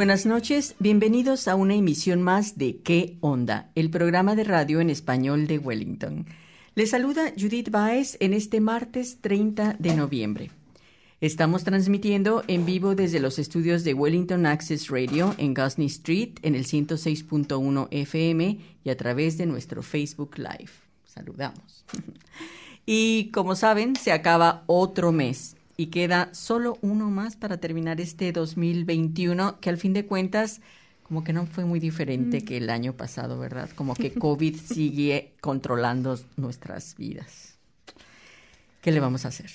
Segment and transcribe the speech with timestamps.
[0.00, 3.70] buenas noches, bienvenidos a una emisión más de ¿Qué onda?
[3.74, 6.24] El programa de radio en español de Wellington.
[6.74, 10.50] Les saluda Judith Baez en este martes 30 de noviembre.
[11.20, 16.54] Estamos transmitiendo en vivo desde los estudios de Wellington Access Radio en Gosney Street en
[16.54, 20.72] el 106.1 FM y a través de nuestro Facebook Live.
[21.04, 21.84] Saludamos.
[22.86, 28.32] Y como saben, se acaba otro mes y queda solo uno más para terminar este
[28.32, 30.60] 2021, que al fin de cuentas
[31.02, 32.44] como que no fue muy diferente mm.
[32.44, 33.70] que el año pasado, ¿verdad?
[33.74, 37.56] Como que COVID sigue controlando nuestras vidas.
[38.82, 39.50] ¿Qué le vamos a hacer?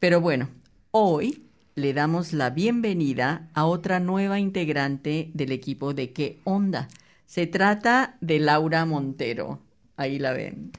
[0.00, 0.48] Pero bueno,
[0.90, 1.44] hoy
[1.76, 6.88] le damos la bienvenida a otra nueva integrante del equipo de ¿Qué onda?
[7.24, 9.60] Se trata de Laura Montero.
[9.96, 10.72] Ahí la ven.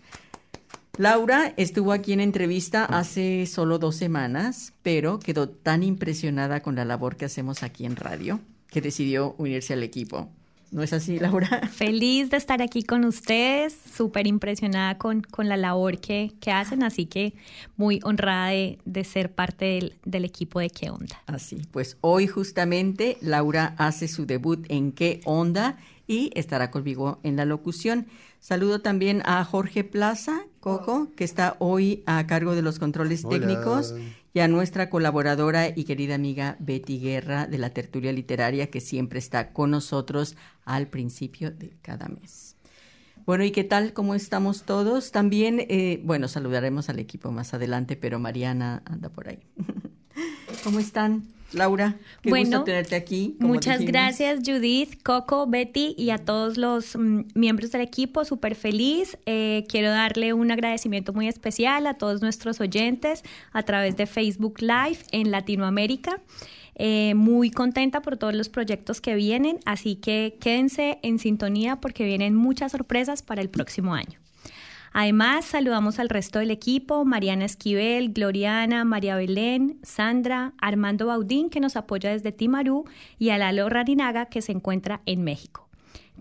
[1.00, 6.84] Laura estuvo aquí en entrevista hace solo dos semanas, pero quedó tan impresionada con la
[6.84, 10.28] labor que hacemos aquí en radio que decidió unirse al equipo.
[10.72, 11.48] ¿No es así, Laura?
[11.72, 16.84] Feliz de estar aquí con ustedes, súper impresionada con, con, la labor que, que, hacen,
[16.84, 17.34] así que
[17.78, 21.24] muy honrada de, de ser parte del, del, equipo de ¿Qué Onda?
[21.28, 25.78] Así, pues hoy justamente Laura hace su debut en ¿Qué Onda?
[26.10, 28.08] Y estará conmigo en la locución.
[28.40, 33.94] Saludo también a Jorge Plaza, Coco, que está hoy a cargo de los controles técnicos,
[34.34, 39.20] y a nuestra colaboradora y querida amiga Betty Guerra de la Tertulia Literaria, que siempre
[39.20, 40.36] está con nosotros
[40.66, 42.56] al principio de cada mes.
[43.26, 43.94] Bueno, ¿y qué tal?
[43.94, 45.12] ¿Cómo estamos todos?
[45.12, 49.40] También, eh, bueno, saludaremos al equipo más adelante, pero Mariana anda por ahí.
[50.64, 51.39] ¿Cómo están?
[51.52, 53.36] Laura, qué bueno, gusto tenerte aquí.
[53.40, 58.24] Muchas gracias, Judith, Coco, Betty y a todos los mm, miembros del equipo.
[58.26, 59.18] Súper feliz.
[59.26, 64.62] Eh, quiero darle un agradecimiento muy especial a todos nuestros oyentes a través de Facebook
[64.62, 66.22] Live en Latinoamérica.
[66.76, 72.06] Eh, muy contenta por todos los proyectos que vienen, así que quédense en sintonía porque
[72.06, 74.20] vienen muchas sorpresas para el próximo año.
[74.92, 81.60] Además, saludamos al resto del equipo, Mariana Esquivel, Gloriana, María Belén, Sandra, Armando Baudín, que
[81.60, 82.86] nos apoya desde Timarú,
[83.18, 85.70] y a Lalo Rarinaga, que se encuentra en México.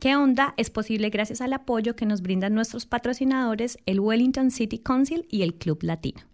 [0.01, 0.55] ¿Qué onda?
[0.57, 5.43] Es posible gracias al apoyo que nos brindan nuestros patrocinadores, el Wellington City Council y
[5.43, 6.28] el Club Latino.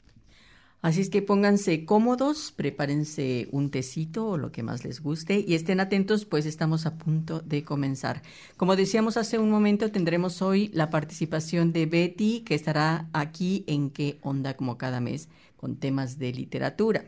[0.85, 5.55] Así es que pónganse cómodos, prepárense un tecito o lo que más les guste y
[5.55, 8.21] estén atentos, pues estamos a punto de comenzar.
[8.59, 13.89] Como decíamos hace un momento, tendremos hoy la participación de Betty, que estará aquí en
[13.89, 17.07] qué onda como cada mes con temas de literatura.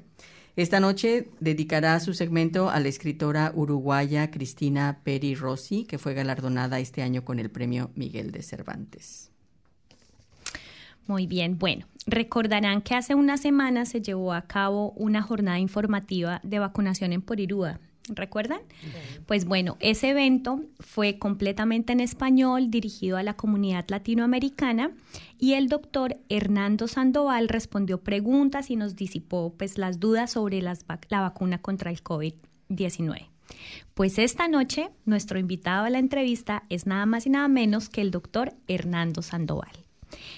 [0.57, 6.81] Esta noche dedicará su segmento a la escritora uruguaya Cristina Peri Rossi, que fue galardonada
[6.81, 9.31] este año con el premio Miguel de Cervantes.
[11.07, 16.41] Muy bien, bueno, recordarán que hace una semana se llevó a cabo una jornada informativa
[16.43, 17.81] de vacunación en Porirúa.
[18.09, 18.61] ¿Recuerdan?
[19.27, 24.93] Pues bueno, ese evento fue completamente en español, dirigido a la comunidad latinoamericana
[25.41, 30.77] y el doctor Hernando Sandoval respondió preguntas y nos disipó pues las dudas sobre la
[31.11, 33.29] vacuna contra el COVID-19.
[33.95, 38.03] Pues esta noche nuestro invitado a la entrevista es nada más y nada menos que
[38.03, 39.86] el doctor Hernando Sandoval.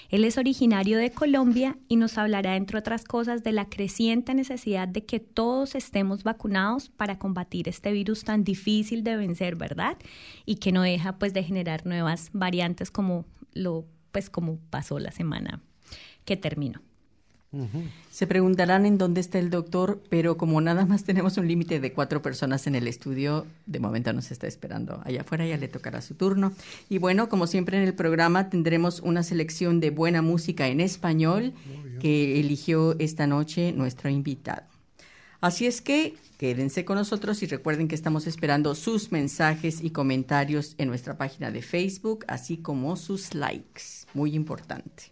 [0.09, 4.87] Él es originario de Colombia y nos hablará, entre otras cosas, de la creciente necesidad
[4.87, 9.97] de que todos estemos vacunados para combatir este virus tan difícil de vencer, ¿verdad?
[10.45, 15.11] Y que no deja pues de generar nuevas variantes como lo pues como pasó la
[15.11, 15.61] semana
[16.25, 16.81] que terminó.
[18.11, 21.93] Se preguntarán en dónde está el doctor, pero como nada más tenemos un límite de
[21.93, 26.01] cuatro personas en el estudio, de momento nos está esperando allá afuera, ya le tocará
[26.01, 26.53] su turno.
[26.89, 31.53] Y bueno, como siempre en el programa tendremos una selección de buena música en español
[31.99, 34.63] que eligió esta noche nuestro invitado.
[35.41, 40.75] Así es que quédense con nosotros y recuerden que estamos esperando sus mensajes y comentarios
[40.77, 44.05] en nuestra página de Facebook, así como sus likes.
[44.13, 45.11] Muy importante.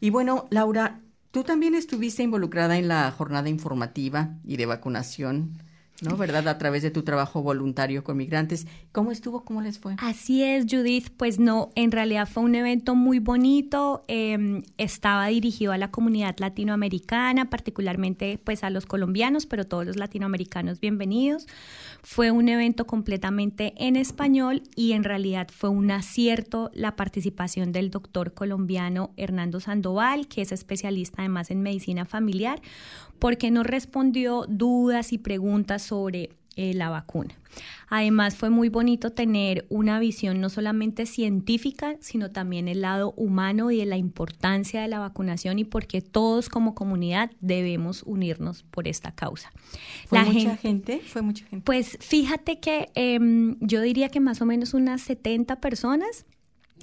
[0.00, 1.00] Y bueno, Laura,
[1.36, 5.58] Tú también estuviste involucrada en la jornada informativa y de vacunación
[6.02, 6.16] ¿no?
[6.16, 6.46] ¿Verdad?
[6.48, 8.66] A través de tu trabajo voluntario con migrantes.
[8.92, 9.44] ¿Cómo estuvo?
[9.44, 9.94] ¿Cómo les fue?
[9.98, 11.10] Así es, Judith.
[11.16, 14.04] Pues no, en realidad fue un evento muy bonito.
[14.08, 19.96] Em, estaba dirigido a la comunidad latinoamericana, particularmente pues a los colombianos, pero todos los
[19.96, 21.46] latinoamericanos bienvenidos.
[22.02, 27.90] Fue un evento completamente en español y en realidad fue un acierto la participación del
[27.90, 32.60] doctor colombiano Hernando Sandoval, que es especialista además en medicina familiar,
[33.18, 37.34] porque nos respondió dudas y preguntas sobre eh, la vacuna.
[37.88, 43.70] Además fue muy bonito tener una visión no solamente científica, sino también el lado humano
[43.70, 48.88] y de la importancia de la vacunación y porque todos como comunidad debemos unirnos por
[48.88, 49.52] esta causa.
[50.06, 51.62] ¿Fue mucha gente, ¿Fue mucha gente?
[51.62, 56.24] Pues fíjate que em, yo diría que más o menos unas 70 personas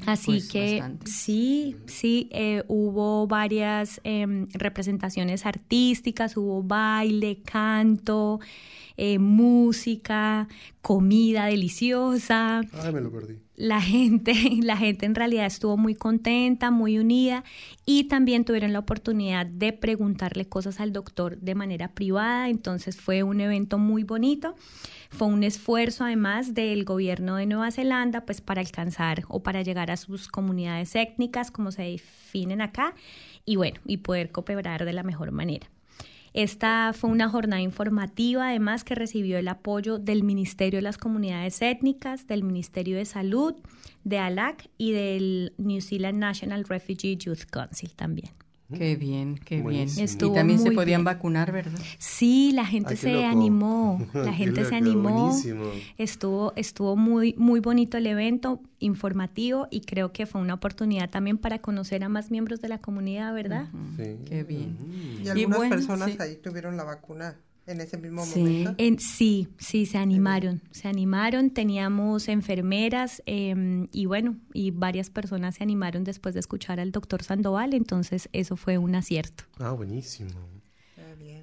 [0.06, 8.40] Así pues, que sí, sí, eh, hubo varias em, representaciones artísticas, hubo baile, canto,
[8.98, 10.48] eh, música,
[10.84, 12.60] comida deliciosa.
[12.74, 13.40] Ay, me lo perdí.
[13.56, 17.46] La gente, la gente en realidad estuvo muy contenta, muy unida
[17.86, 23.24] y también tuvieron la oportunidad de preguntarle cosas al doctor de manera privada, entonces fue
[23.24, 24.56] un evento muy bonito.
[25.10, 29.90] Fue un esfuerzo además del gobierno de Nueva Zelanda pues para alcanzar o para llegar
[29.90, 32.94] a sus comunidades étnicas como se definen acá
[33.46, 35.70] y bueno, y poder cooperar de la mejor manera.
[36.34, 41.62] Esta fue una jornada informativa, además, que recibió el apoyo del Ministerio de las Comunidades
[41.62, 43.54] Étnicas, del Ministerio de Salud,
[44.04, 48.43] de ALAC y del New Zealand National Refugee Youth Council también.
[48.74, 49.88] Qué bien, qué bien.
[49.90, 51.80] y también se podían vacunar, ¿verdad?
[51.98, 55.34] Sí, la gente se animó, la gente se animó.
[55.98, 61.38] Estuvo, estuvo muy, muy bonito el evento, informativo y creo que fue una oportunidad también
[61.38, 63.70] para conocer a más miembros de la comunidad, ¿verdad?
[63.98, 64.18] sí.
[64.26, 64.78] Qué bien.
[65.24, 68.76] Y algunas personas ahí tuvieron la vacuna en ese mismo momento.
[68.78, 75.56] En, sí, sí, se animaron, se animaron, teníamos enfermeras em, y bueno, y varias personas
[75.56, 79.46] se animaron después de escuchar al doctor Sandoval, entonces eso fue un acierto.
[79.60, 80.32] Ah, buenísimo.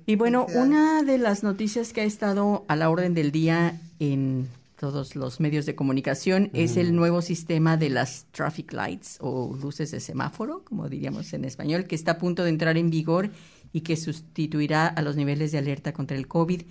[0.07, 4.49] Y bueno, una de las noticias que ha estado a la orden del día en
[4.81, 9.91] todos los medios de comunicación es el nuevo sistema de las traffic lights o luces
[9.91, 13.31] de semáforo, como diríamos en español, que está a punto de entrar en vigor
[13.73, 16.63] y que sustituirá a los niveles de alerta contra el COVID,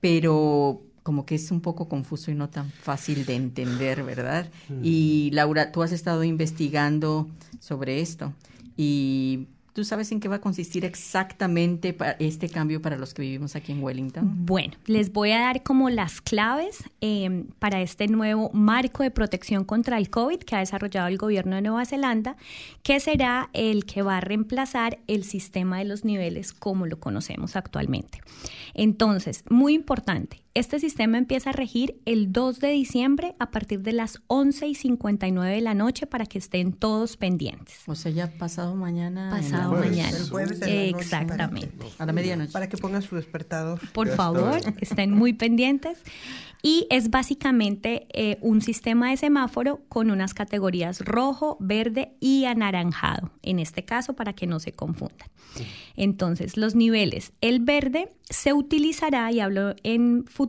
[0.00, 4.50] pero como que es un poco confuso y no tan fácil de entender, ¿verdad?
[4.82, 7.28] Y Laura, tú has estado investigando
[7.60, 8.32] sobre esto
[8.76, 9.46] y
[9.76, 13.72] ¿Tú sabes en qué va a consistir exactamente este cambio para los que vivimos aquí
[13.72, 14.46] en Wellington?
[14.46, 19.64] Bueno, les voy a dar como las claves em, para este nuevo marco de protección
[19.64, 22.38] contra el COVID que ha desarrollado el gobierno de Nueva Zelanda,
[22.82, 27.54] que será el que va a reemplazar el sistema de los niveles como lo conocemos
[27.54, 28.22] actualmente.
[28.72, 33.92] Entonces, muy importante, este sistema empieza a regir el 2 de diciembre a partir de
[33.92, 37.80] las 11 y 59 de la noche para que estén todos pendientes.
[37.86, 39.28] O sea, ya pasado mañana.
[39.30, 40.16] Pasado mañana.
[40.66, 41.86] Exactamente.
[41.98, 42.52] A la medianoche.
[42.52, 43.80] Para que pongan su despertador.
[43.92, 45.98] Por favor, estén muy pendientes.
[46.62, 53.30] Y es básicamente eh, un sistema de semáforo con unas categorías rojo, verde y anaranjado,
[53.42, 55.28] en este caso para que no se confundan.
[55.96, 60.45] Entonces, los niveles, el verde se utilizará, y hablo en futuro,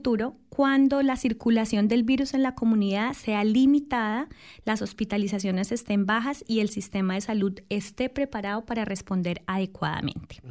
[0.49, 4.27] cuando la circulación del virus en la comunidad sea limitada,
[4.65, 10.41] las hospitalizaciones estén bajas y el sistema de salud esté preparado para responder adecuadamente.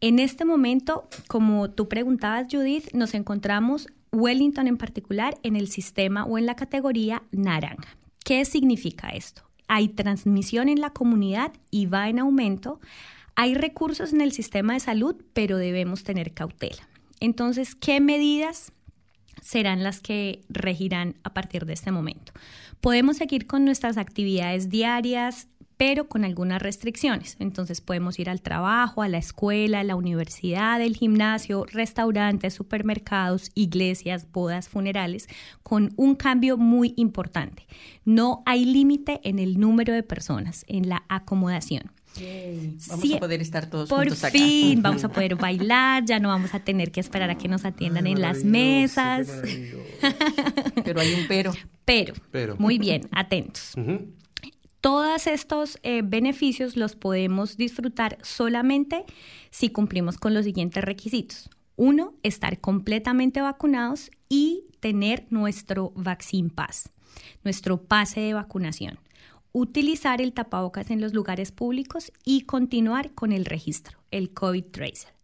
[0.00, 6.24] En este momento, como tú preguntabas, Judith, nos encontramos Wellington en particular en el sistema
[6.24, 7.96] o en la categoría naranja.
[8.24, 9.42] ¿Qué significa esto?
[9.68, 12.80] Hay transmisión en la comunidad y va en aumento.
[13.36, 16.88] Hay recursos en el sistema de salud, pero debemos tener cautela.
[17.20, 18.72] Entonces, ¿qué medidas
[19.42, 22.32] serán las que regirán a partir de este momento?
[22.80, 25.48] Podemos seguir con nuestras actividades diarias,
[25.78, 27.36] pero con algunas restricciones.
[27.38, 33.50] Entonces podemos ir al trabajo, a la escuela, a la universidad, el gimnasio, restaurantes, supermercados,
[33.54, 35.28] iglesias, bodas, funerales,
[35.62, 37.66] con un cambio muy importante.
[38.04, 41.92] No hay límite en el número de personas, en la acomodación.
[42.88, 44.32] Vamos a poder estar todos por juntos acá.
[44.32, 47.64] fin vamos a poder bailar, ya no vamos a tener que esperar a que nos
[47.64, 49.28] atiendan en las mesas.
[50.84, 51.52] pero hay un pero.
[51.84, 53.74] Pero, muy bien, atentos.
[54.80, 59.04] Todos estos eh, beneficios los podemos disfrutar solamente
[59.50, 61.50] si cumplimos con los siguientes requisitos.
[61.76, 66.90] Uno, estar completamente vacunados y tener nuestro Vaccine Pass,
[67.42, 68.98] nuestro pase de vacunación.
[69.52, 75.14] Utilizar el tapabocas en los lugares públicos y continuar con el registro, el COVID Tracer.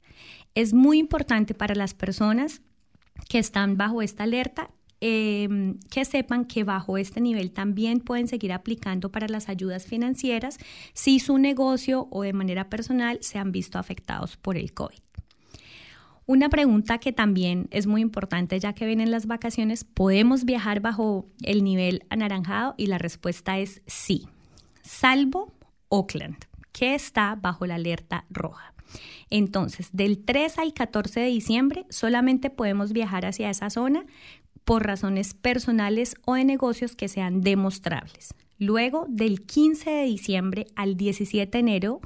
[0.54, 2.62] Es muy importante para las personas
[3.28, 8.52] que están bajo esta alerta em, que sepan que bajo este nivel también pueden seguir
[8.52, 10.58] aplicando para las ayudas financieras
[10.94, 14.98] si su negocio o de manera personal se han visto afectados por el COVID.
[16.26, 21.26] Una pregunta que también es muy importante ya que vienen las vacaciones, ¿podemos viajar bajo
[21.42, 22.74] el nivel anaranjado?
[22.78, 24.26] Y la respuesta es sí,
[24.82, 25.52] salvo
[25.88, 26.38] Oakland,
[26.72, 28.72] que está bajo la alerta roja.
[29.28, 34.06] Entonces, del 3 al 14 de diciembre solamente podemos viajar hacia esa zona
[34.64, 38.34] por razones personales o de negocios que sean demostrables.
[38.58, 42.00] Luego, del 15 de diciembre al 17 de enero,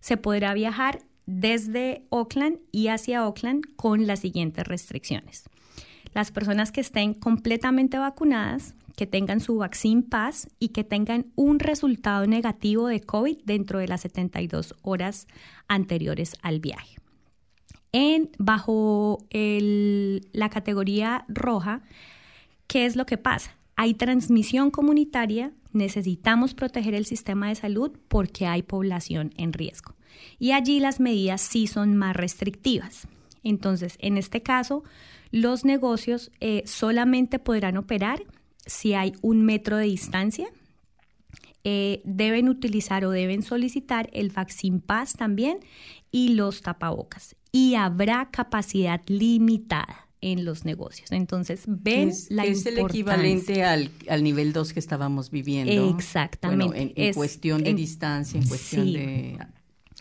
[0.00, 5.44] se podrá viajar desde Oakland y hacia Oakland con las siguientes restricciones.
[6.12, 11.58] Las personas que estén completamente vacunadas, que tengan su Vaccine Pass y que tengan un
[11.58, 15.26] resultado negativo de COVID dentro de las 72 horas
[15.66, 16.96] anteriores al viaje.
[17.92, 21.82] En, bajo la categoría roja,
[22.66, 23.56] ¿qué es lo que pasa?
[23.76, 29.93] Hay transmisión comunitaria, necesitamos proteger el sistema de salud porque hay población en riesgo.
[30.38, 33.06] Y allí las medidas sí son más restrictivas.
[33.42, 34.82] Entonces, en este caso,
[35.30, 38.22] los negocios eh, solamente podrán operar
[38.66, 40.48] si hay un metro de distancia.
[41.64, 45.58] Eh, deben utilizar o deben solicitar el Vaccine Pass también
[46.10, 47.36] y los tapabocas.
[47.52, 51.12] Y habrá capacidad limitada en los negocios.
[51.12, 53.90] Entonces, ven es, la Es el equivalente al,
[54.22, 55.90] nivel 2 que estábamos viviendo.
[55.96, 56.94] Exactamente.
[56.96, 59.38] en, cuestión de distancia, en cuestión de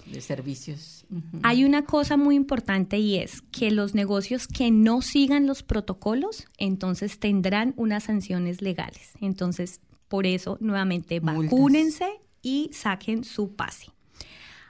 [0.05, 1.05] de servicios.
[1.43, 6.47] Hay una cosa muy importante y es que los negocios que no sigan los protocolos,
[6.57, 9.13] entonces tendrán unas sanciones legales.
[9.21, 12.07] Entonces, por eso, nuevamente, vacúnense
[12.41, 13.87] y saquen su pase.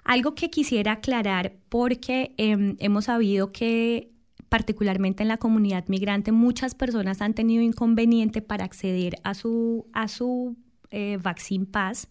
[0.03, 4.13] Algo que quisiera aclarar, porque em, hemos sabido que
[4.53, 10.07] particularmente en la comunidad migrante, muchas personas han tenido inconveniente para acceder a su, a
[10.07, 10.55] su
[10.91, 12.07] eh, Vaccine Pass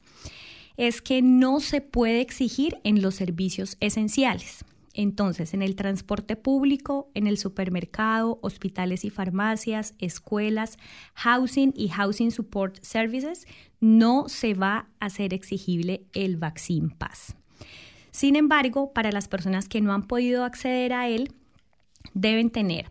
[0.83, 4.65] es que no se puede exigir en los servicios esenciales.
[4.95, 10.79] Entonces, en el transporte público, en el supermercado, hospitales y farmacias, escuelas,
[11.15, 13.47] housing y housing support services,
[13.79, 17.37] no se va a hacer exigible el Vaccine Pass.
[18.11, 21.33] Sin embargo, para las personas que no han podido acceder a él,
[22.13, 22.91] deben tener,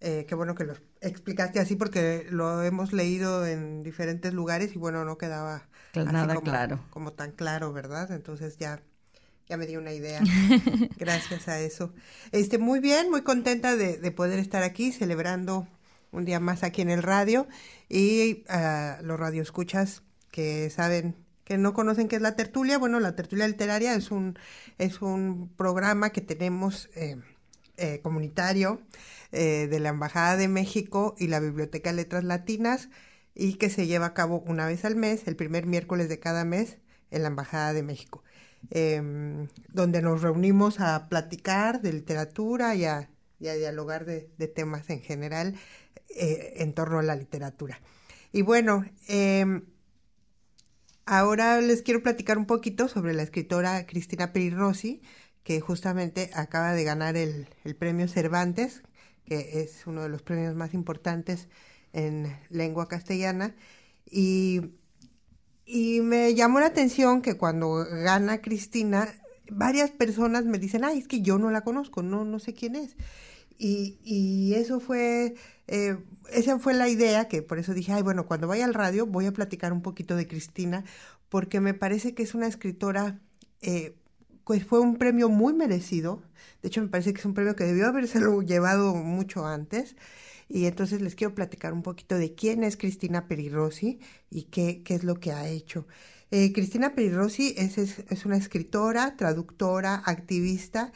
[0.00, 4.78] Eh, qué bueno que lo explicaste así porque lo hemos leído en diferentes lugares y
[4.78, 6.80] bueno, no quedaba nada claro.
[6.90, 8.10] Como tan claro, ¿verdad?
[8.12, 8.80] Entonces ya,
[9.48, 10.20] ya me dio una idea
[10.98, 11.92] gracias a eso.
[12.32, 15.68] Este, muy bien, muy contenta de, de poder estar aquí celebrando
[16.14, 17.46] un día más aquí en el radio
[17.88, 23.14] y uh, los radioescuchas que saben que no conocen qué es la tertulia, bueno, la
[23.14, 24.38] tertulia literaria es un,
[24.78, 27.16] es un programa que tenemos eh,
[27.76, 28.80] eh, comunitario
[29.30, 32.88] eh, de la Embajada de México y la Biblioteca de Letras Latinas
[33.34, 36.44] y que se lleva a cabo una vez al mes, el primer miércoles de cada
[36.44, 36.78] mes,
[37.10, 38.22] en la Embajada de México,
[38.70, 45.54] em, donde nos reunimos a platicar de literatura y a, dialogar de, temas en general
[46.16, 47.80] eh, en torno a la literatura.
[48.32, 49.64] Y bueno, em,
[51.04, 55.02] ahora les quiero platicar un poquito sobre la escritora Cristina Peri Rossi,
[55.42, 57.46] que justamente acaba de ganar el
[57.78, 58.82] premio Cervantes,
[59.26, 61.48] que es uno de los premios más importantes
[61.94, 63.54] en lengua castellana
[64.10, 64.60] y
[65.66, 69.08] y me llamó la atención que cuando gana Cristina,
[69.50, 72.76] varias personas me dicen, ay, es que yo no la conozco, no, no sé quién
[72.76, 72.96] es.
[73.58, 75.34] Y, y eso fue,
[75.68, 75.96] eh,
[76.32, 79.26] esa fue la idea que por eso dije, ay, bueno, cuando vaya al radio voy
[79.26, 80.84] a platicar un poquito de Cristina,
[81.28, 83.20] porque me parece que es una escritora,
[83.62, 83.96] eh,
[84.44, 86.22] pues fue un premio muy merecido.
[86.62, 89.96] De hecho, me parece que es un premio que debió habérselo llevado mucho antes.
[90.54, 93.98] Y entonces les quiero platicar un poquito de quién es Cristina Perirossi
[94.30, 95.84] y qué, qué es lo que ha hecho.
[96.30, 100.92] Eh, Cristina Perirossi es, es, una escritora, traductora, activista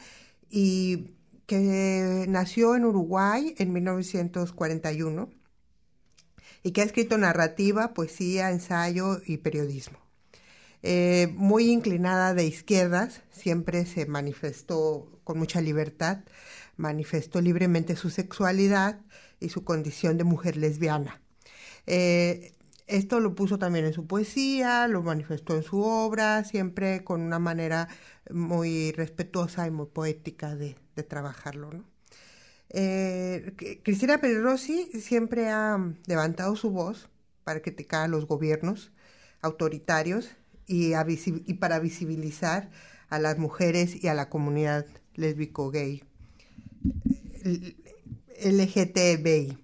[0.49, 1.09] y
[1.45, 5.29] que nació en Uruguay en 1941
[6.63, 9.99] y que ha escrito narrativa, poesía, ensayo y periodismo.
[10.83, 16.19] Eh, muy inclinada de izquierdas, siempre se manifestó con mucha libertad,
[16.77, 19.01] manifestó libremente su sexualidad
[19.39, 21.21] y su condición de mujer lesbiana.
[21.87, 22.53] Eh,
[22.87, 27.39] esto lo puso también en su poesía, lo manifestó en su obra, siempre con una
[27.39, 27.87] manera
[28.31, 30.75] muy respetuosa y muy poética de,
[31.07, 31.85] trabajarlo.
[32.71, 35.77] Eh, Cristina Rossi siempre ha
[36.07, 37.09] levantado su voz
[37.45, 38.91] para criticar a los gobiernos
[39.41, 40.29] autoritarios
[40.67, 42.69] y, y para visibilizar
[43.09, 46.03] a las mujeres y a la comunidad lésbico-gay,
[48.43, 49.57] LGTBI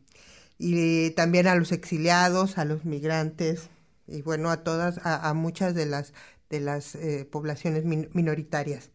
[0.58, 3.70] y también a los exiliados, a los migrantes
[4.08, 6.14] y bueno, a todas, a, muchas de las,
[6.50, 8.92] de las eh, poblaciones minoritarias.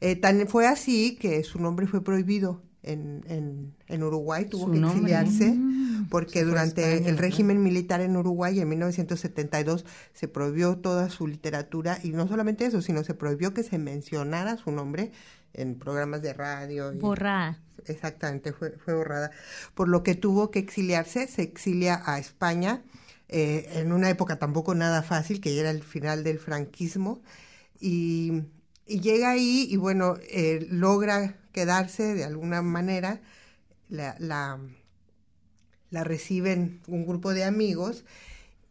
[0.00, 5.52] Eh, tan fue así que su nombre fue prohibido en, en, Uruguay, tuvo que exiliarse
[5.52, 11.98] mm, porque durante el régimen militar en Uruguay en 1972 se prohibió toda su literatura.
[12.02, 15.10] Y no solamente eso, sino se prohibió que se mencionara su nombre
[15.56, 16.92] en programas de radio.
[16.94, 17.60] Borrada.
[17.86, 19.30] Exactamente, fue, fue borrada.
[19.74, 22.82] Por lo que tuvo que exiliarse, se exilia a España
[23.28, 27.22] eh, en una época tampoco nada fácil, que ya era el final del franquismo,
[27.80, 28.44] y,
[28.86, 33.20] llega ahí y bueno, eh, logra quedarse de alguna manera,
[33.88, 34.60] la, la,
[35.90, 38.04] la reciben un grupo de amigos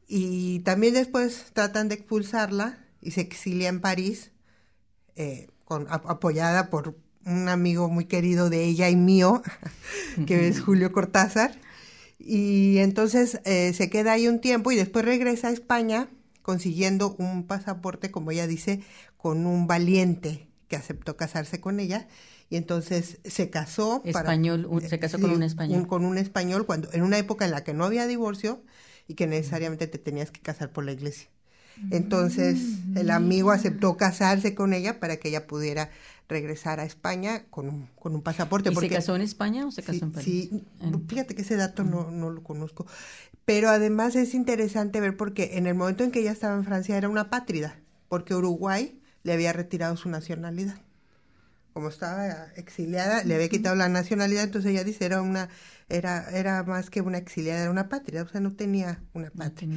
[0.07, 4.31] y también después tratan de expulsarla y se exilia en París.
[5.15, 6.95] Eh, con, apoyada por
[7.25, 9.41] un amigo muy querido de ella y mío,
[10.27, 11.59] que es Julio Cortázar.
[12.17, 16.07] Y entonces eh, se queda ahí un tiempo y después regresa a España
[16.41, 18.83] consiguiendo un pasaporte, como ella dice,
[19.17, 22.07] con un valiente que aceptó casarse con ella.
[22.49, 24.03] Y entonces se casó.
[24.05, 25.87] Español, se casó con un español.
[25.87, 28.63] con un español, cuando, en una época en la que no había divorcio
[29.07, 31.27] y que necesariamente te tenías que casar por la iglesia.
[31.91, 35.89] Entonces el amigo aceptó casarse con ella para que ella pudiera
[36.27, 38.71] regresar a España con un, con un pasaporte.
[38.71, 40.49] ¿Y se casó en España o se casó en París?
[40.49, 40.65] Sí,
[41.07, 42.85] fíjate que ese dato no, no lo conozco.
[43.45, 46.97] Pero además es interesante ver porque en el momento en que ella estaba en Francia
[46.97, 50.77] era una pátrida, porque Uruguay le había retirado su nacionalidad.
[51.75, 55.49] Como estaba exiliada, le había quitado la nacionalidad, entonces ella dice era una
[55.89, 59.69] era, era más que una exiliada, era una patria, o sea, no tenía una patria.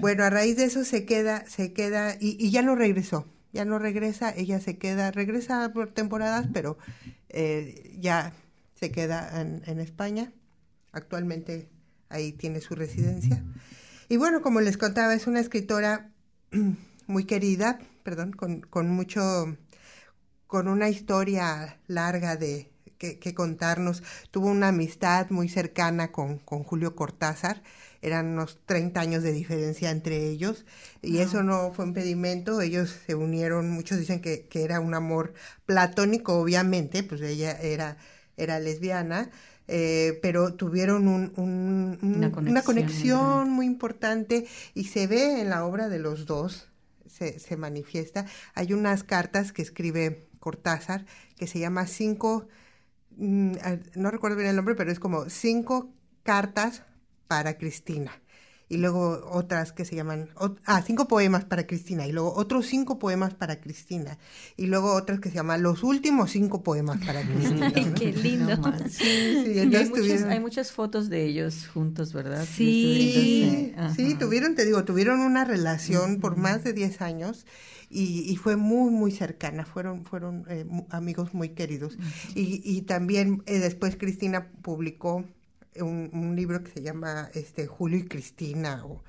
[0.00, 3.64] bueno, a raíz de eso se queda, se queda, y, y, ya no regresó, ya
[3.64, 6.76] no regresa, ella se queda, regresa por temporadas, pero
[7.30, 8.34] eh, ya
[8.78, 10.30] se queda en, en, España,
[10.92, 11.70] actualmente
[12.10, 13.42] ahí tiene su residencia.
[14.08, 16.12] Y bueno, como les contaba, es una escritora
[17.08, 19.56] muy querida, perdón, con, con mucho,
[20.46, 24.02] con una historia larga de, que, contarnos.
[24.30, 27.62] Tuvo una amistad muy cercana con, con Julio Cortázar,
[28.02, 30.64] eran unos 30 años de diferencia entre ellos
[31.02, 35.34] y eso no fue impedimento, ellos se unieron, muchos dicen que, que era un amor
[35.64, 37.96] platónico, obviamente, pues ella era,
[38.36, 39.30] era lesbiana.
[39.68, 41.32] Eh, pero tuvieron un,
[42.00, 46.68] una conexión, una conexión muy importante y se ve en la obra de los dos,
[47.08, 48.26] se, se manifiesta.
[48.54, 51.04] Hay unas cartas que escribe Cortázar
[51.36, 52.46] que se llama Cinco
[53.16, 53.52] Mm,
[53.94, 55.90] no recuerdo bien el nombre, pero es como cinco
[56.22, 56.82] cartas
[57.26, 58.12] para Cristina.
[58.68, 60.28] Y luego otras que se llaman,
[60.64, 62.04] ah, cinco poemas para Cristina.
[62.04, 64.18] Y luego otros cinco poemas para Cristina.
[64.56, 67.72] Y luego otras que se llaman los últimos cinco poemas para Cristina.
[67.94, 68.56] Qué lindo.
[68.88, 72.44] sí, hay, muchas, fotos de ellos juntos, ¿verdad?
[72.44, 77.46] Sí, sí, tuvieron, te digo, tuvieron una relación por más de 10 años
[77.88, 81.98] y, fue muy, muy cercana, fueron, fueron eh, amigos muy queridos.
[82.34, 85.24] y, y, también eh, después Cristina publicó
[85.76, 89.04] un, un, libro que se llama este, Julio y Cristina o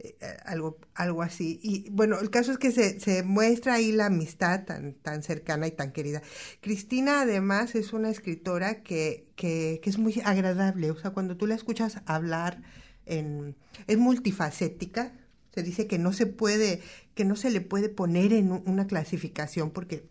[0.00, 1.58] eh, algo, algo así.
[1.62, 5.66] Y bueno, el caso es que se, se muestra ahí la amistad tan, tan cercana
[5.66, 6.22] y tan querida.
[6.60, 11.46] Cristina además es una escritora que, que, que es muy agradable, o sea, cuando tú
[11.46, 12.62] la escuchas hablar,
[13.06, 15.12] en, es multifacética,
[15.54, 16.80] Se dice que no se puede,
[17.18, 20.08] que no se le puede poner en una clasificación porque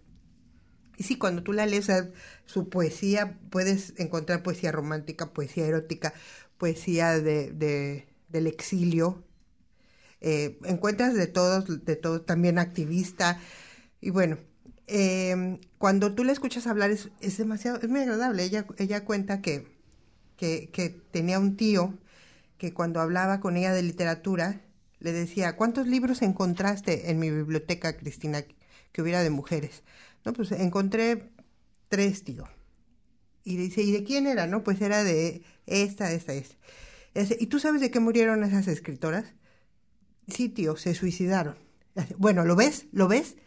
[0.97, 1.89] y sí, cuando tú la lees,
[2.45, 6.13] su poesía, puedes encontrar poesía romántica, poesía erótica,
[6.57, 9.23] poesía de, de del exilio.
[10.19, 13.39] Eh, encuentras de todos, de todo, también activista.
[14.01, 14.37] Y bueno,
[14.87, 18.43] eh, cuando tú le escuchas hablar es, es, demasiado, es muy agradable.
[18.43, 19.65] Ella, ella cuenta que,
[20.35, 21.93] que tenía un tío
[22.57, 24.59] que cuando hablaba con ella de literatura,
[24.99, 28.43] le decía, ¿cuántos libros encontraste en mi biblioteca, Cristina,
[28.91, 29.83] que hubiera de mujeres?
[30.25, 31.29] No, pues encontré
[31.89, 32.45] tres, tío.
[33.43, 34.47] Y dice, ¿y de quién era?
[34.47, 36.55] No, pues era de esta, esta, esta.
[37.39, 39.33] ¿Y tú sabes de qué murieron esas escritoras?
[40.27, 41.55] Sí, tío, se suicidaron.
[42.17, 42.87] Bueno, ¿lo ves?
[42.91, 43.37] ¿Lo ves?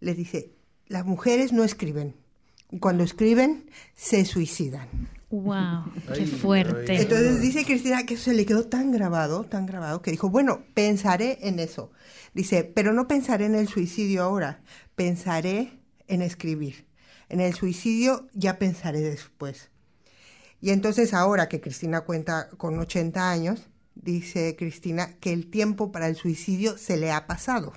[0.00, 0.52] Le dice,
[0.86, 2.14] las mujeres no escriben.
[2.80, 4.88] Cuando escriben, se suicidan.
[5.30, 5.92] ¡Wow!
[6.14, 7.00] ¡Qué fuerte!
[7.00, 10.64] Entonces dice Cristina que eso se le quedó tan grabado, tan grabado, que dijo, bueno,
[10.74, 11.90] pensaré en eso.
[12.32, 14.62] Dice, pero no pensaré en el suicidio ahora,
[14.94, 16.86] pensaré en escribir.
[17.28, 19.70] En el suicidio ya pensaré después.
[20.60, 26.06] Y entonces ahora que Cristina cuenta con 80 años, dice Cristina que el tiempo para
[26.06, 27.72] el suicidio se le ha pasado.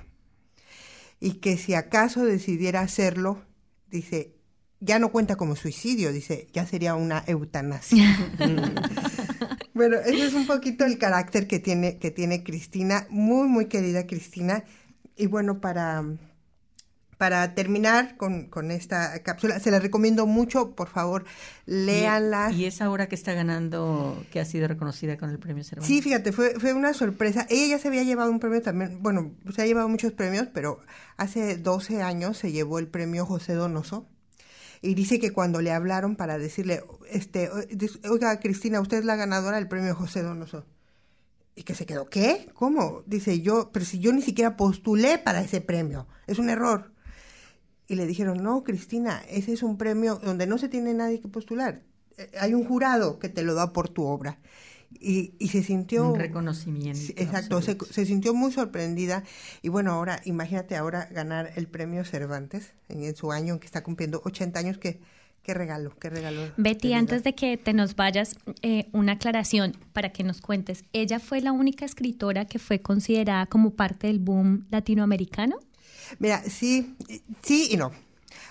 [1.19, 3.41] Y que si acaso decidiera hacerlo,
[3.89, 4.38] dice,
[4.81, 8.17] ya no cuenta como suicidio, dice, ya sería una eutanasia.
[9.73, 14.07] bueno, ese es un poquito el carácter que tiene, que tiene Cristina, muy, muy querida
[14.07, 14.63] Cristina.
[15.17, 16.05] Y bueno, para,
[17.17, 21.25] para terminar con, con, esta cápsula, se la recomiendo mucho, por favor,
[21.65, 22.49] léanla.
[22.51, 25.93] Y, es ahora que está ganando, que ha sido reconocida con el premio Cervantes.
[25.93, 27.45] Sí, fíjate, fue, fue una sorpresa.
[27.49, 30.79] Ella ya se había llevado un premio también, bueno, se ha llevado muchos premios, pero
[31.17, 34.07] hace 12 años se llevó el premio José Donoso.
[34.81, 37.49] Y dice que cuando le hablaron para decirle, este,
[38.09, 40.65] oiga, Cristina, usted es la ganadora del premio José Donoso.
[41.55, 42.49] Y que se quedó, ¿qué?
[42.53, 43.03] ¿Cómo?
[43.05, 46.07] Dice yo, pero si yo ni siquiera postulé para ese premio.
[46.27, 46.93] Es un error.
[47.87, 51.27] Y le dijeron, no, Cristina, ese es un premio donde no se tiene nadie que
[51.27, 51.81] postular.
[52.17, 54.39] Eh, hay un jurado que te lo da por tu obra.
[54.91, 56.12] Y, y se sintió...
[56.12, 57.13] Un reconocimiento.
[57.15, 59.23] Exacto, se, se, sintió muy sorprendida.
[59.62, 63.84] Y bueno, ahora, imagínate ahora ganar el premio Cervantes en, su año en que está
[63.84, 64.99] cumpliendo 80 años, que...
[65.41, 66.52] Qué regalo, qué regalo.
[66.58, 70.84] Betty, antes de que te nos vayas, eh, una aclaración para que nos cuentes.
[70.93, 75.58] ¿Ella fue la única escritora que fue considerada como parte del boom latinoamericano?
[76.19, 76.95] Mira, sí,
[77.41, 77.91] sí y no.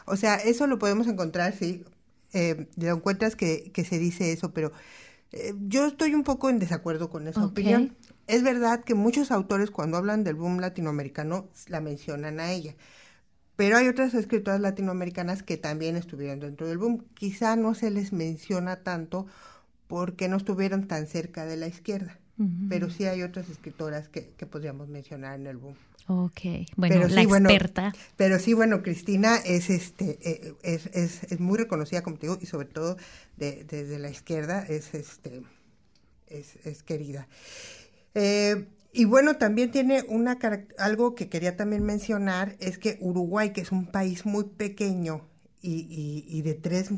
[0.07, 1.85] O sea, eso lo podemos encontrar, sí.
[2.33, 4.73] Eh, lo encuentras que, que, se dice eso, pero
[5.33, 7.97] eh, yo estoy un poco en desacuerdo con esa opinión.
[8.27, 12.75] Es verdad que muchos autores cuando hablan del boom latinoamericano la mencionan a ella,
[13.57, 17.05] pero hay otras escritoras latinoamericanas que también estuvieron dentro del boom.
[17.15, 19.27] Quizá no se les menciona tanto
[19.87, 22.19] porque no estuvieron tan cerca de la izquierda,
[22.69, 25.75] pero sí hay otras escritoras que, que podríamos mencionar en el boom.
[26.11, 26.41] Ok,
[26.77, 27.95] bueno, la experta.
[28.17, 32.39] pero sí, bueno, Cristina es este eh, es, es, es, muy reconocida como te digo
[32.41, 32.97] y sobre todo
[33.37, 35.43] de, desde la izquierda es este
[36.29, 37.29] es, es querida.
[38.15, 40.39] Eh, y bueno, también tiene una
[40.79, 45.29] algo que quería también mencionar es que Uruguay, que es un país muy pequeño
[45.61, 46.91] y, y, y de tres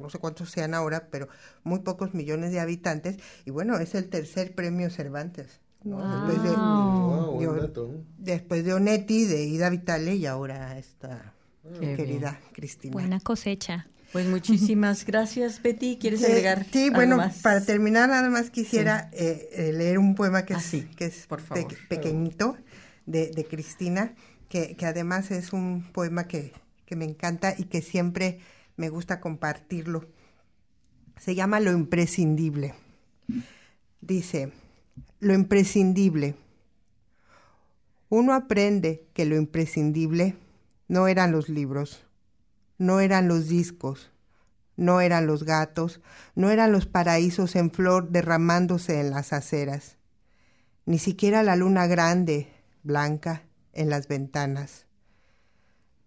[0.00, 1.28] no sé cuántos sean ahora, pero
[1.62, 5.60] muy pocos millones de habitantes, y bueno, es el tercer premio Cervantes.
[5.84, 12.92] Después, de, después de Onetti, de Ida Vitale y ahora esta ah, querida Cristina.
[12.94, 13.86] Buena cosecha.
[14.10, 15.98] Pues muchísimas gracias, Betty.
[16.00, 16.64] ¿Quieres agregar?
[16.72, 20.86] Sí, bueno, para terminar, nada más quisiera eh, eh, leer un poema que es, ah,
[20.96, 21.26] que es
[21.88, 22.56] pequeñito
[23.04, 24.14] de, de Cristina,
[24.48, 26.52] que, que, además es un poema que,
[26.86, 28.38] que me encanta y que siempre
[28.76, 30.06] me gusta compartirlo.
[31.18, 32.74] Se llama Lo imprescindible.
[34.00, 34.52] Dice,
[35.20, 36.36] lo imprescindible.
[38.08, 40.36] Uno aprende que lo imprescindible
[40.88, 42.04] no eran los libros,
[42.78, 44.10] no eran los discos,
[44.76, 46.00] no eran los gatos,
[46.34, 49.96] no eran los paraísos en flor derramándose en las aceras,
[50.86, 52.48] ni siquiera la luna grande,
[52.82, 54.86] blanca, en las ventanas.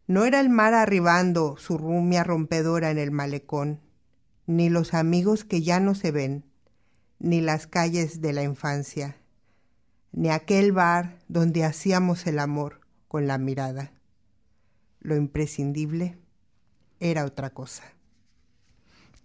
[0.06, 3.82] No era el mar arribando su rumia rompedora en el malecón,
[4.46, 6.46] ni los amigos que ya no se ven,
[7.20, 9.18] ni las calles de la infancia,
[10.12, 13.92] ni aquel bar donde hacíamos el amor con la mirada.
[15.00, 16.18] Lo imprescindible
[17.00, 17.84] era otra cosa.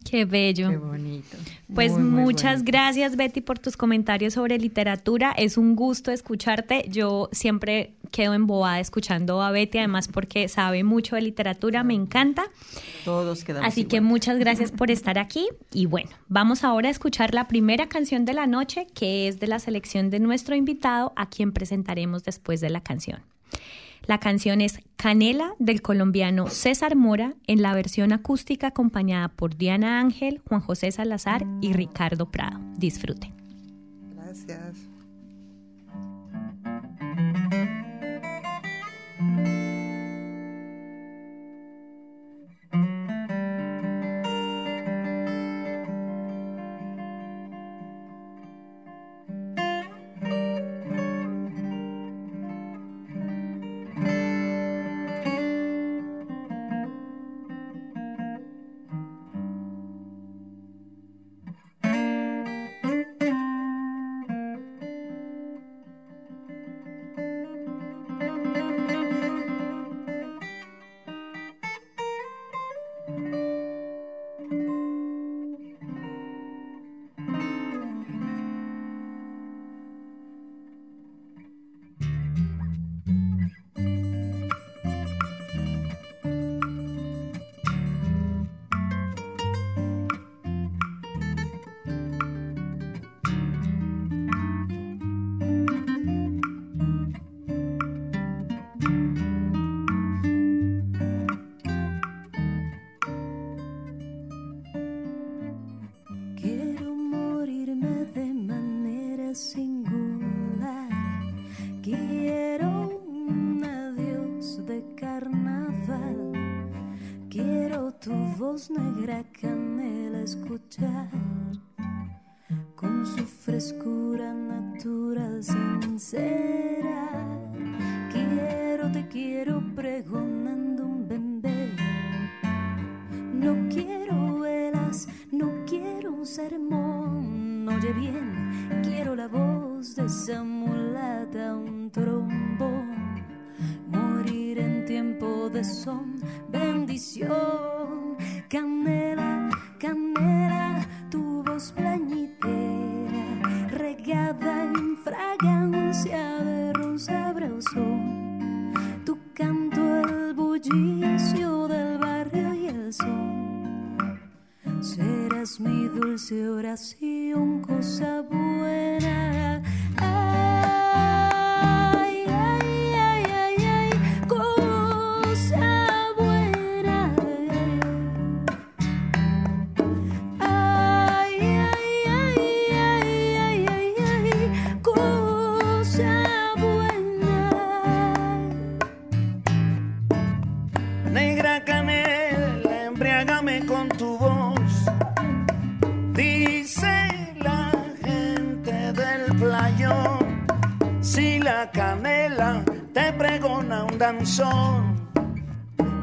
[0.08, 0.70] Qué bello.
[0.70, 1.36] Qué bonito.
[1.74, 5.32] Pues muchas gracias Betty por tus comentarios sobre literatura.
[5.32, 6.84] Es un gusto escucharte.
[6.88, 12.44] Yo siempre quedo embobada escuchando a Betty, además porque sabe mucho de literatura, me encanta.
[13.04, 15.48] Todos quedamos Así que muchas gracias por estar aquí.
[15.72, 19.46] Y bueno, vamos ahora a escuchar la primera canción de la noche, que es de
[19.46, 23.22] la selección de nuestro invitado, a quien presentaremos después de la canción.
[24.06, 30.00] La canción es Canela del colombiano César Mora en la versión acústica acompañada por Diana
[30.00, 32.60] Ángel, Juan José Salazar y Ricardo Prado.
[32.76, 33.41] Disfruten.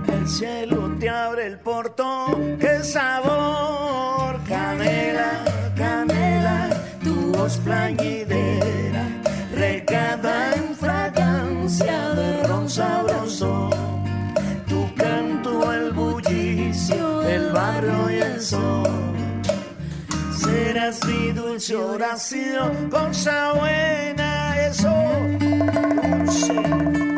[0.07, 5.43] El cielo te abre el portón, qué sabor, canela,
[5.75, 6.69] canela,
[7.03, 9.05] tu voz plañidera,
[9.53, 13.69] regada en fragancia de ron sabroso.
[14.67, 18.98] Tu canto, el bullicio del barrio y el sol.
[20.79, 25.09] Serás mi dulce oración, cosa buena, eso.
[26.39, 27.08] regada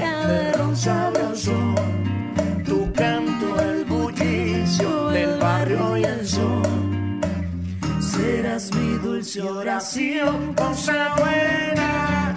[0.00, 1.74] de ron sabroso.
[2.64, 3.80] Tu canto el
[5.40, 7.20] rayo y el sol.
[8.00, 12.34] Serás mi dulce oración, cosa buena.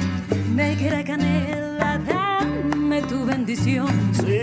[0.56, 3.88] Negra canela, dame tu bendición.
[4.14, 4.42] Sí.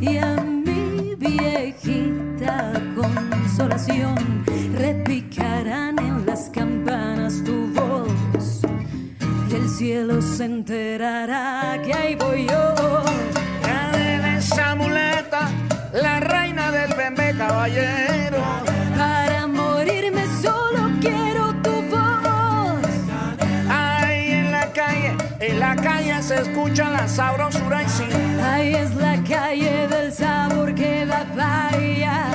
[0.00, 4.44] Y a mi viejita consolación
[9.76, 12.74] cielo se enterará que ahí voy yo.
[13.62, 15.50] Cadena esa muleta,
[15.92, 18.38] la reina del bebé caballero.
[18.96, 22.86] Para morirme solo quiero tu voz.
[23.68, 28.08] Ahí en la calle, en la calle se escucha la sabrosura y sí.
[28.42, 32.30] Ahí es la calle del sabor que da vaya.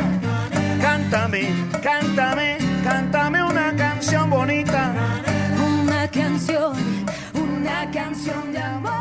[0.79, 1.49] Cántame,
[1.81, 4.93] cántame, cántame una canción bonita.
[8.03, 8.91] Canción de amor.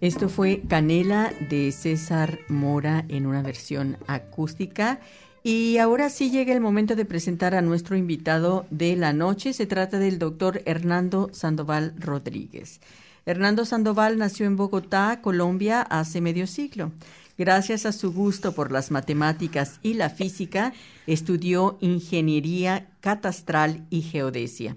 [0.00, 5.00] Esto fue Canela de César Mora en una versión acústica.
[5.42, 9.52] Y ahora sí llega el momento de presentar a nuestro invitado de la noche.
[9.52, 12.80] Se trata del doctor Hernando Sandoval Rodríguez.
[13.26, 16.92] Hernando Sandoval nació en Bogotá, Colombia, hace medio siglo.
[17.36, 20.72] Gracias a su gusto por las matemáticas y la física,
[21.06, 24.76] estudió ingeniería catastral y geodesia.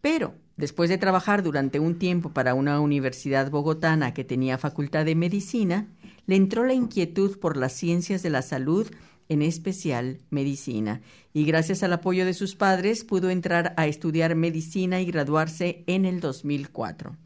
[0.00, 5.14] Pero después de trabajar durante un tiempo para una universidad bogotana que tenía facultad de
[5.14, 5.86] medicina,
[6.26, 8.86] le entró la inquietud por las ciencias de la salud,
[9.30, 11.00] en especial medicina,
[11.32, 16.04] y gracias al apoyo de sus padres pudo entrar a estudiar medicina y graduarse en
[16.04, 17.16] el 2004.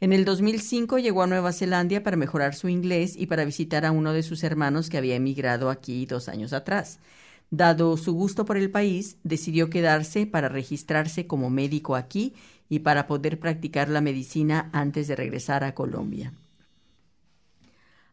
[0.00, 3.92] En el 2005 llegó a Nueva Zelanda para mejorar su inglés y para visitar a
[3.92, 6.98] uno de sus hermanos que había emigrado aquí dos años atrás.
[7.50, 12.34] Dado su gusto por el país, decidió quedarse para registrarse como médico aquí
[12.68, 16.32] y para poder practicar la medicina antes de regresar a Colombia.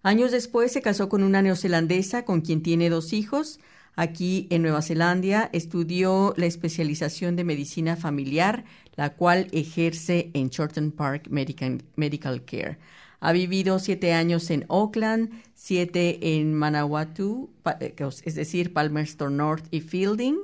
[0.03, 3.59] Años después se casó con una neozelandesa con quien tiene dos hijos.
[3.95, 8.63] Aquí en Nueva Zelanda estudió la especialización de medicina familiar,
[8.95, 12.79] la cual ejerce en Shorten Park Medical, Medical Care.
[13.19, 17.93] Ha vivido siete años en Auckland, siete en Manawatu, eh,
[18.25, 20.37] es decir, Palmerston North y Fielding,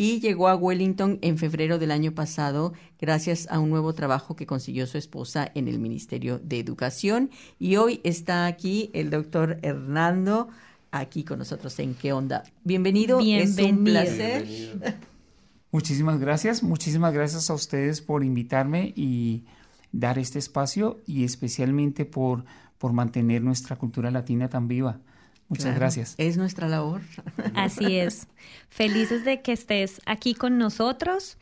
[0.00, 4.46] y llegó a Wellington en febrero del año pasado gracias a un nuevo trabajo que
[4.46, 7.28] consiguió su esposa en el Ministerio de Educación.
[7.58, 10.48] Y hoy está aquí el doctor Hernando,
[10.90, 12.44] aquí con nosotros en ¿Qué onda?
[12.64, 13.84] Bienvenido, es un Bienvenido.
[13.84, 14.46] placer.
[15.70, 19.44] Muchísimas gracias, muchísimas gracias a ustedes por invitarme y
[19.92, 22.46] dar este espacio y especialmente por,
[22.78, 24.98] por mantener nuestra cultura latina tan viva.
[25.50, 26.14] Muchas Claro, gracias.
[26.16, 27.02] Es nuestra labor.
[27.54, 28.28] Así es.
[28.68, 31.36] Felices de que estés aquí con nosotros.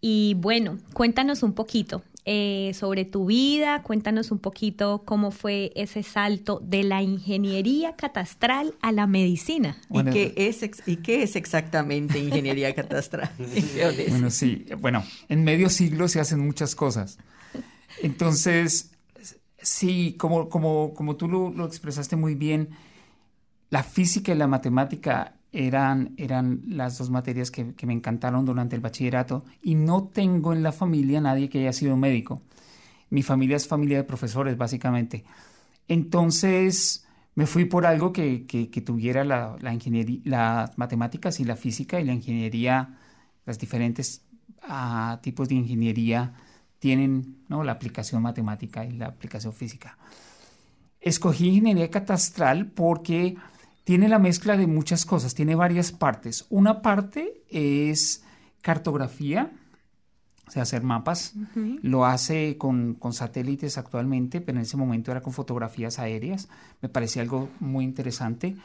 [0.00, 6.04] Y bueno, cuéntanos un poquito eh, sobre tu vida, cuéntanos un poquito cómo fue ese
[6.04, 9.76] salto de la ingeniería catastral a la medicina.
[9.88, 13.30] Bueno, ¿Y, qué es, ¿Y qué es exactamente ingeniería catastral?
[14.10, 17.18] Bueno, sí, bueno, en medio siglo se hacen muchas cosas.
[18.02, 18.92] Entonces,
[19.60, 22.68] sí, como, como, como tú lo, lo expresaste muy bien,
[23.70, 28.82] la física y la matemática eran, eran las dos materias que, me encantaron durante el
[28.82, 32.42] bachillerato y no tengo en la familia nadie que haya sido médico.
[33.10, 35.24] Mi familia es familia de profesores, básicamente.
[35.88, 41.44] Entonces, me fui por algo que, que- que tuviera la, la ingeniería, las matemáticas y
[41.44, 42.98] la física y la ingeniería,
[43.46, 44.22] las diferentes
[44.62, 46.34] ah, tipos de ingeniería
[46.78, 47.64] tienen ¿no?
[47.64, 49.98] la aplicación matemática y la aplicación física.
[51.00, 53.36] Escogí ingeniería catastral porque
[53.88, 56.44] tiene la mezcla de muchas cosas, tiene varias partes.
[56.50, 58.22] Una parte es
[58.60, 59.50] cartografía,
[60.46, 61.32] o sea, hacer mapas.
[61.80, 66.50] Lo hace con, con satélites actualmente, pero en ese momento era con fotografías aéreas.
[66.82, 68.58] Me parecía algo muy interesante.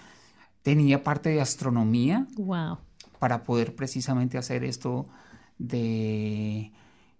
[0.61, 2.79] Tenía parte de astronomía Wow.
[3.17, 5.07] para poder precisamente hacer esto
[5.57, 6.73] de,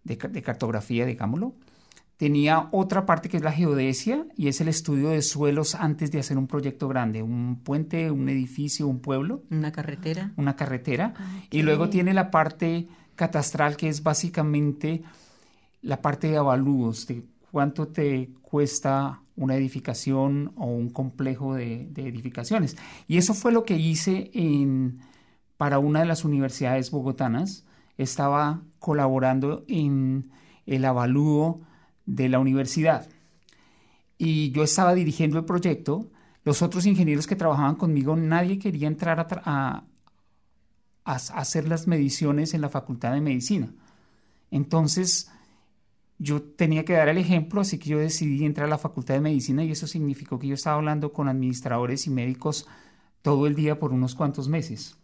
[0.04, 1.54] de de cartografía, digámoslo.
[2.24, 6.20] Tenía otra parte que es la geodesia y es el estudio de suelos antes de
[6.20, 10.32] hacer un proyecto grande, un puente, un edificio, un pueblo Una carretera.
[10.38, 11.14] una carretera.
[11.52, 15.04] Y luego tiene la parte catastral, que es básicamente
[15.82, 22.08] la parte de avalúos, de cuánto te cuesta una edificación o un complejo de, de
[22.08, 22.78] edificaciones.
[23.06, 25.02] Y eso fue lo que hice en,
[25.58, 27.66] para una de las universidades bogotanas.
[27.98, 30.32] Estaba colaborando en
[30.66, 31.64] el avalúo
[32.06, 33.08] de la universidad.
[34.18, 36.10] Y yo estaba dirigiendo el proyecto.
[36.44, 39.84] Los otros ingenieros que trabajaban conmigo, nadie quería entrar a,
[41.06, 43.74] hacer las mediciones en la Facultad de Medicina.
[44.52, 45.30] Entonces,
[46.20, 49.22] yo tenía que dar el ejemplo, así que yo decidí entrar a la Facultad de
[49.22, 52.68] Medicina y eso significó que yo estaba hablando con administradores y médicos
[53.22, 54.98] todo el día por unos cuantos meses.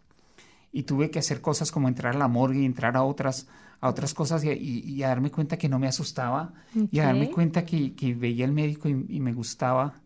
[0.72, 3.48] Y tuve que hacer cosas como entrar a la morgue y entrar a otras,
[3.80, 6.52] a otras cosas y, y- y a darme cuenta que no me asustaba
[6.90, 10.02] y a darme cuenta que, que veía al médico y, y me gustaba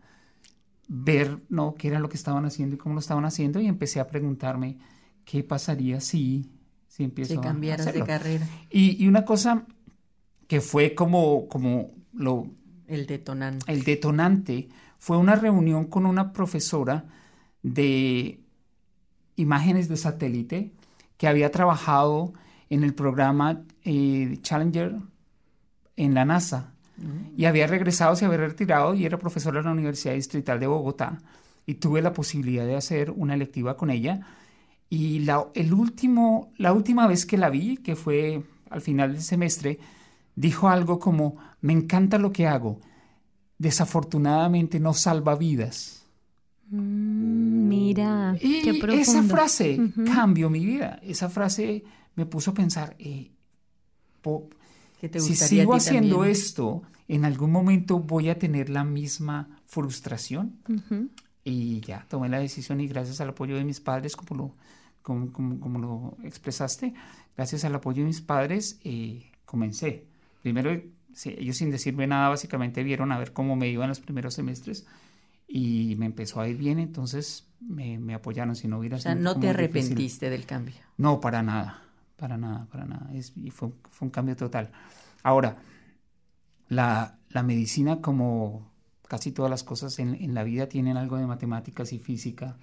[0.88, 1.74] ver ¿no?
[1.74, 4.78] qué era lo que estaban haciendo y cómo lo estaban haciendo y empecé a preguntarme
[5.24, 6.50] qué pasaría si,
[6.88, 9.66] si empiezo Si a cambiaras de carrera, Y, y una cosa
[10.48, 12.48] que fue como, como lo,
[12.86, 13.72] el detonante.
[13.72, 14.68] el detonante
[14.98, 17.06] fue una reunión con una profesora
[17.62, 18.40] de
[19.36, 20.72] imágenes de satélite
[21.16, 22.34] que había trabajado
[22.74, 24.96] en el programa eh, Challenger
[25.96, 26.70] en la NASA.
[27.36, 31.18] Y había regresado, se había retirado y era profesora de la Universidad Distrital de Bogotá.
[31.66, 34.20] Y tuve la posibilidad de hacer una electiva con ella.
[34.88, 39.22] Y la, el último, la última vez que la vi, que fue al final del
[39.22, 39.80] semestre,
[40.36, 42.80] dijo algo como, me encanta lo que hago,
[43.58, 46.06] desafortunadamente no salva vidas.
[46.70, 50.04] Mm, mira, Y qué esa frase Ujú.
[50.04, 51.84] cambió mi vida, esa frase
[52.16, 53.30] me puso a pensar, eh,
[54.22, 54.48] po-
[55.00, 56.32] ¿Qué te si sigo haciendo también?
[56.32, 60.56] esto, en algún momento voy a tener la misma frustración.
[61.44, 64.52] Y ya tomé la decisión y gracias al apoyo de mis padres, como lo,
[65.02, 66.94] como, como- como lo expresaste,
[67.36, 70.06] gracias al apoyo de mis padres, eh, comencé.
[70.42, 70.70] Primero,
[71.24, 74.86] ellos sin decirme nada, básicamente vieron a ver cómo me iban los primeros semestres
[75.46, 79.14] y me empezó a ir bien, entonces me, me apoyaron, si no hubiera O sea,
[79.14, 79.50] no te difícil.
[79.50, 80.74] arrepentiste del cambio.
[80.96, 81.82] No, para nada,
[82.24, 83.10] para nada, para nada.
[83.12, 84.70] Es, y fue, fue un cambio total.
[85.22, 85.58] Ahora,
[86.70, 88.66] la, la medicina, como
[89.08, 92.56] casi todas las cosas en, en la vida, tienen algo de matemáticas y física,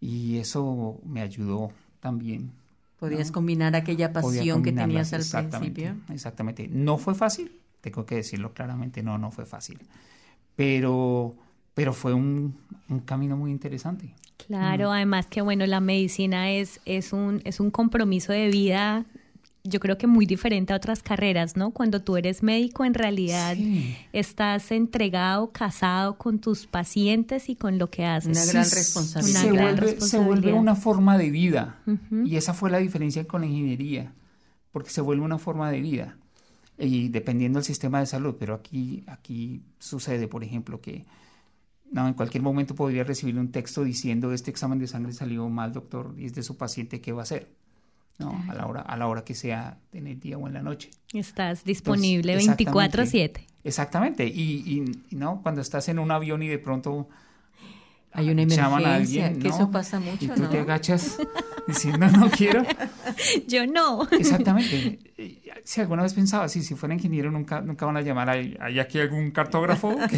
[0.00, 2.52] y eso me ayudó también.
[3.00, 3.34] Podías ¿no?
[3.34, 6.14] combinar aquella pasión que tenías al exactamente, principio.
[6.14, 6.68] Exactamente.
[6.68, 7.50] No fue fácil,
[7.80, 9.80] tengo que decirlo claramente, no, no fue fácil.
[10.54, 11.34] Pero,
[11.74, 12.56] pero fue un,
[12.88, 14.14] un camino muy interesante.
[14.46, 19.04] Claro, además que bueno, la medicina es, es, un, es un compromiso de vida,
[19.64, 21.70] yo creo que muy diferente a otras carreras, ¿no?
[21.70, 23.96] Cuando tú eres médico, en realidad Sí.
[24.12, 28.36] estás entregado, casado con tus pacientes y con lo que haces.
[28.36, 29.40] Una gran Sí, responsabilidad.
[29.40, 30.60] Se Una gran vuelve, se vuelve responsabilidad.
[30.60, 31.78] una forma de vida.
[32.24, 34.12] Y esa fue la diferencia con la ingeniería,
[34.72, 36.16] porque se vuelve una forma de vida.
[36.78, 41.04] Y dependiendo del sistema de salud, pero aquí, aquí sucede, por ejemplo, que
[41.92, 45.72] no, en cualquier momento podría recibir un texto diciendo este examen de sangre salió mal,
[45.72, 47.48] doctor, y es de su paciente, ¿qué va a hacer?
[48.18, 48.42] ¿No?
[48.48, 50.90] A la hora, a la hora que sea en el día o en la noche.
[51.12, 53.46] Estás disponible Entonces, 24/7.
[53.64, 54.26] Exactamente.
[54.26, 57.08] Y, y- y, no, cuando estás en un avión y de pronto
[58.14, 59.54] Hay una llaman a emergencia, alguien, que ¿no?
[59.54, 60.48] eso pasa y mucho, tú ¿no?
[60.50, 61.16] te agachas
[61.66, 62.62] diciendo no quiero.
[63.48, 64.06] Yo no.
[64.10, 64.98] Exactamente.
[65.16, 68.56] Eh, Si alguna vez pensaba, sí, si fuera ingeniero nunca, nunca van a llamar, ¿hay,
[68.60, 69.96] hay aquí algún cartógrafo?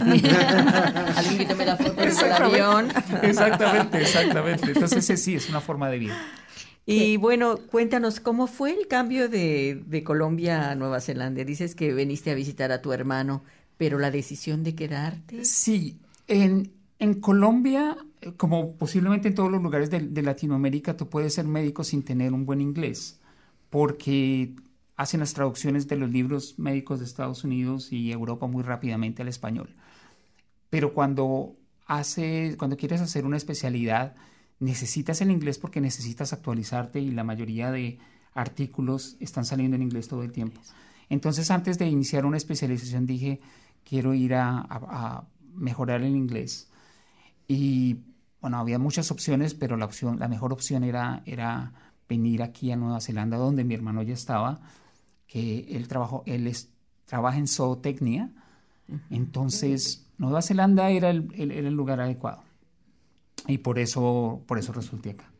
[1.16, 2.88] Alguien que tome la foto del avión.
[3.22, 4.72] exactamente, exactamente.
[4.72, 6.16] Entonces sí, es una forma de vida.
[6.86, 11.42] Y bueno, cuéntanos, ¿cómo fue el cambio de, de Colombia a Nueva Zelanda?
[11.44, 13.42] Dices que veniste a visitar a tu hermano,
[13.78, 15.44] pero la decisión de quedarte.
[15.44, 16.72] Sí, en,
[17.04, 21.46] en Colombia, eh, como posiblemente en todos los lugares de, de Latinoamérica, tú puedes ser
[21.46, 23.20] médico sin tener un buen inglés,
[23.70, 24.54] porque
[24.96, 29.28] hacen las traducciones de los libros médicos de Estados Unidos y Europa muy rápidamente al
[29.28, 29.68] español.
[30.70, 34.14] Pero cuando, hace, cuando quieres hacer una especialidad,
[34.58, 37.98] necesitas el inglés porque necesitas actualizarte y la mayoría de
[38.34, 40.60] artículos están saliendo en inglés todo el tiempo.
[41.08, 43.40] Entonces, antes de iniciar una especialización, dije,
[43.84, 44.64] quiero ir a, a-
[45.18, 45.24] a
[45.54, 46.68] mejorar el inglés.
[47.48, 47.98] Y
[48.40, 51.72] bueno, había muchas opciones, pero la, opción, la mejor opción era, era
[52.08, 54.60] venir aquí a Nueva Zelanda, donde mi hermano ya estaba,
[55.26, 56.70] que él, trabajó, él es,
[57.06, 58.30] trabaja en zootecnia.
[59.10, 62.42] Entonces, Nueva Zelanda era el, el- el lugar adecuado.
[63.46, 65.30] Y por eso, por eso resulté acá.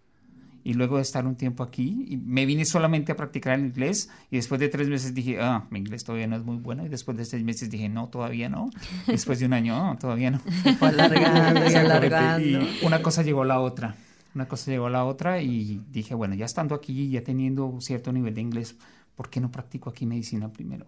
[0.67, 4.09] Y luego de estar un tiempo aquí, y me vine solamente a practicar el inglés
[4.31, 6.87] y después de tres meses dije, ah, mi inglés todavía no es muy bueno.
[6.87, 8.71] Y después de seis meses dije, no, todavía no.
[9.07, 10.39] Después de un año, no, todavía no.
[10.79, 12.47] Fue alargando y alargando.
[12.63, 13.95] Y una cosa llegó a la otra.
[14.35, 18.11] Una cosa llegó a la otra y dije, bueno, ya estando aquí, ya teniendo cierto
[18.11, 18.75] nivel de inglés,
[19.15, 20.87] ¿por qué no practico aquí medicina primero?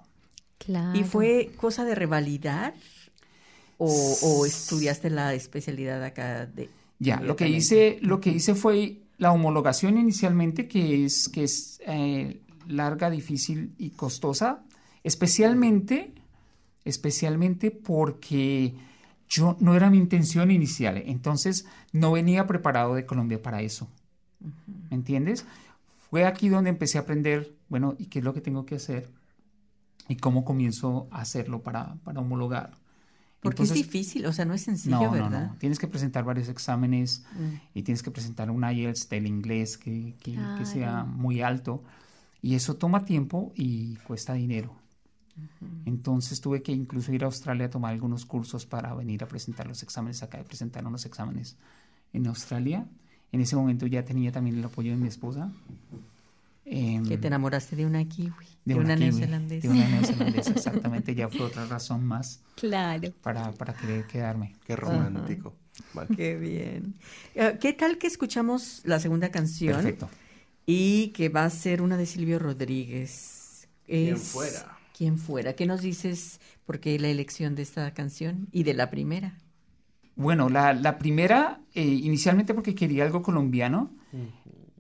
[0.57, 0.99] Claro.
[0.99, 2.73] ¿Y fue cosa de revalidar?
[3.77, 9.03] ¿O, o estudiaste la especialidad acá de Ya, lo que hice, lo que hice fue
[9.19, 14.65] la homologación inicialmente, que es, que es eh, larga, difícil y costosa,
[15.05, 16.13] especialmente,
[16.85, 18.75] especialmente porque
[19.29, 23.89] yo no era mi intención inicial, entonces no venía preparado de Colombia para eso.
[24.91, 25.47] ¿Me entiendes?
[26.11, 29.11] Fue aquí donde empecé a aprender, bueno, ¿y qué es lo que tengo que hacer?
[30.09, 32.75] ¿Y cómo comienzo a hacerlo para, para homologar?
[33.41, 35.31] Porque es difícil, o sea, no es sencillo, no, ¿verdad?
[35.31, 37.25] No, no, tienes que presentar varios exámenes
[37.75, 41.83] y tienes que presentar un IELTS del inglés que, que, que sea muy alto.
[42.43, 44.75] Y eso toma tiempo y cuesta dinero.
[45.85, 49.67] Entonces tuve que incluso ir a Australia a tomar algunos cursos para venir a presentar
[49.67, 51.57] los exámenes acá, y presentar unos exámenes
[52.13, 52.87] en Australia.
[53.33, 55.53] En ese momento ya tenía también el apoyo de mi esposa.
[56.69, 59.69] Eh, que te enamoraste de una kiwi, de, una, neozelandesa.
[59.69, 63.13] De una neozelandesa, exactamente, ya fue otra razón más claro.
[63.23, 64.57] para, para querer quedarme.
[64.67, 65.55] Qué romántico.
[65.95, 66.17] Vale.
[66.17, 66.97] Qué bien.
[67.37, 69.75] Eh, ¿Qué tal que escuchamos la segunda canción?
[69.75, 70.11] Perfecto.
[70.67, 73.69] Y que va a ser una de Silvio Rodríguez.
[73.87, 74.79] Es, ¿Quién fuera?
[74.97, 75.53] ¿Quién fuera?
[75.53, 79.39] ¿Qué nos dices por qué la elección de esta canción y de la primera?
[80.17, 83.93] Bueno, la, la primera, eh, inicialmente porque quería algo colombiano.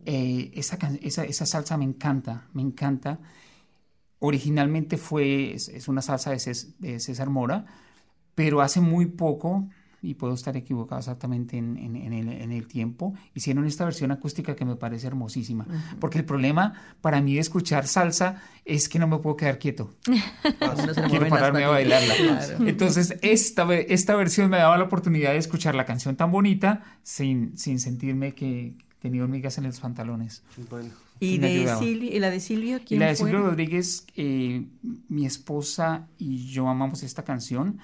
[0.08, 3.18] Eh, esa, esa, esa, salsa me encanta, me encanta.
[4.20, 7.66] Originalmente fue, es, es una salsa de, Cés, de, César Mora,
[8.36, 9.68] pero hace muy poco,
[10.00, 14.12] y puedo estar equivocado exactamente en, en, en, el, en, el, tiempo, hicieron esta versión
[14.12, 15.66] acústica que me parece hermosísima.
[15.68, 15.98] Uh -huh.
[15.98, 19.90] Porque el problema para mí de escuchar salsa es que no me puedo quedar quieto.
[20.06, 22.14] no Quiero pararme a bailarla.
[22.14, 22.68] Claro.
[22.68, 27.58] Entonces, esta, esta versión me daba la oportunidad de escuchar la canción tan bonita sin,
[27.58, 30.42] sin sentirme que tenía hormigas en los pantalones.
[30.68, 30.90] Bueno.
[31.20, 32.80] ¿Y, de Silvio, ¿Y la de Silvio?
[32.84, 33.30] ¿quién y la de fue?
[33.30, 34.66] Silvio Rodríguez, eh,
[35.08, 37.78] mi esposa y yo amamos esta canción.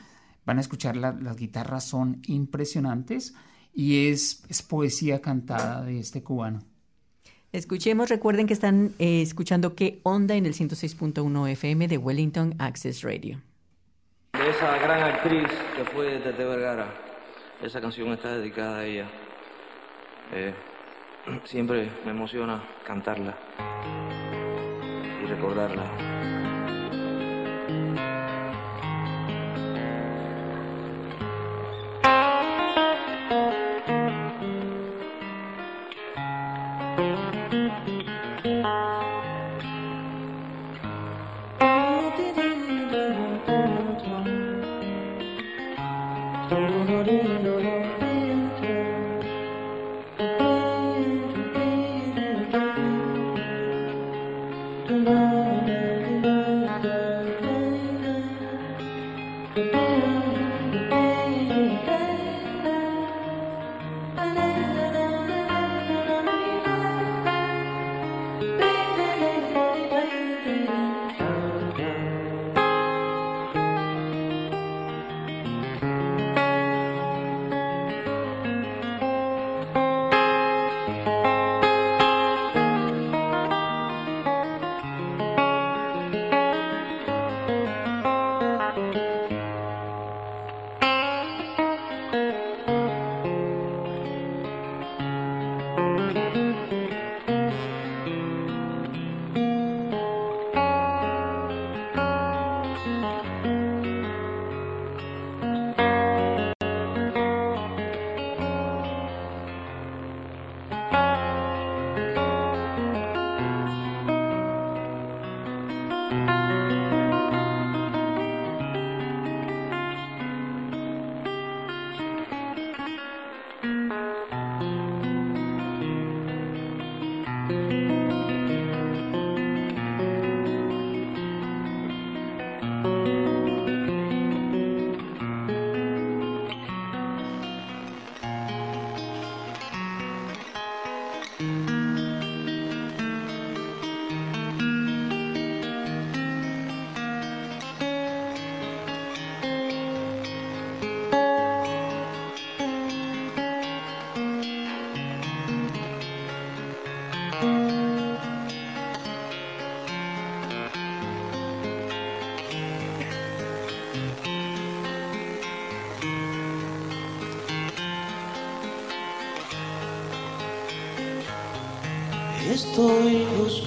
[0.45, 3.35] Van a escuchar la, las guitarras, son impresionantes
[3.73, 6.59] y es, es, poesía cantada de este cubano.
[7.53, 13.03] Escuchemos, recuerden que están eh, escuchando qué onda en el 106.1 FM de Wellington Access
[13.03, 13.41] Radio.
[14.33, 16.93] De esa gran actriz que fue Tete Vergara,
[17.63, 19.09] esa canción está dedicada a ella.
[20.33, 20.55] Eh,
[21.45, 23.37] siempre me emociona cantarla
[25.23, 26.13] y recordarla.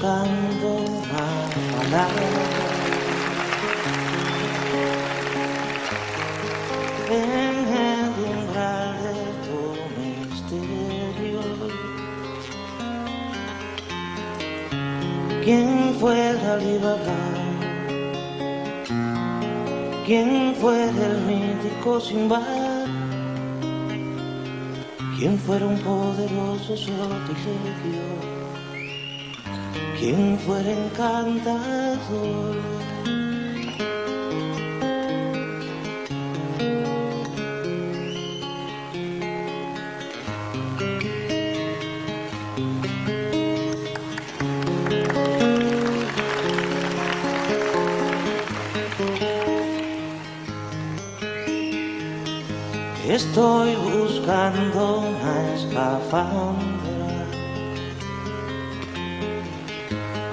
[0.06, 1.26] Buscando una
[1.78, 2.28] palabra
[7.10, 9.60] en el umbral de tu
[10.00, 11.42] misterio.
[15.44, 17.20] ¿Quién fue Alibaba?
[20.06, 22.42] ¿Quién fue el mítico Simba?
[25.18, 28.45] ¿Quién fuera un poderoso sortilegio?
[29.98, 32.56] quien fuera encantador.
[53.08, 56.75] Estoy buscando una escafandra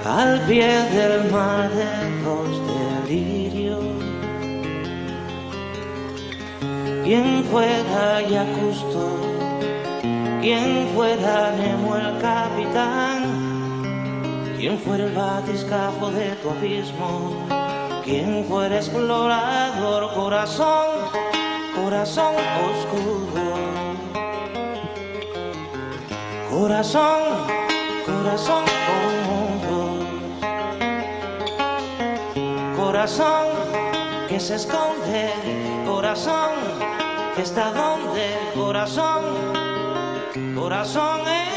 [0.05, 3.83] al pie del mar de los delirios.
[7.03, 9.19] Quien fuera ya justo,
[10.41, 13.23] quien fuera Nemo el capitán,
[14.57, 17.47] quien fuera el batiscafo de tu abismo,
[18.03, 21.33] quien fuera explorador corazón
[21.75, 22.35] corazón
[22.69, 23.55] oscuro.
[26.49, 27.21] Corazón,
[28.05, 29.22] corazón con
[33.03, 33.47] Corazón
[34.29, 35.33] que se esconde,
[35.85, 36.53] corazón
[37.35, 39.23] que está donde, corazón,
[40.55, 41.52] corazón en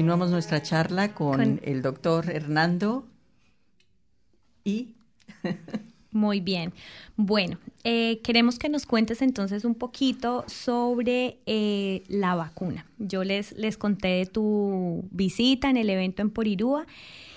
[0.00, 3.06] Continuamos nuestra charla con, Con- el doctor Hernando
[4.64, 4.94] y
[6.10, 6.72] Muy bien.
[7.16, 12.86] Bueno, eh, queremos que nos cuentes entonces un poquito sobre eh, la vacuna.
[12.96, 16.86] Yo les, les conté de tu visita en el evento en Porirúa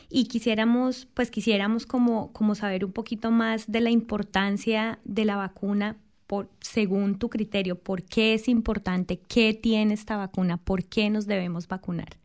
[0.10, 5.36] y quisiéramos, pues quisiéramos como, como saber un poquito más de la importancia de la
[5.36, 5.98] vacuna
[6.28, 7.78] por, según tu criterio.
[7.78, 9.20] ¿Por qué es importante?
[9.20, 10.56] ¿Qué tiene esta vacuna?
[10.56, 12.23] ¿Por qué nos debemos vacunar?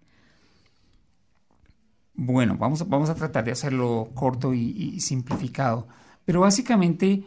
[2.20, 5.86] Bueno, vamos, a- vamos a tratar de hacerlo corto y, y simplificado.
[6.24, 7.22] Pero básicamente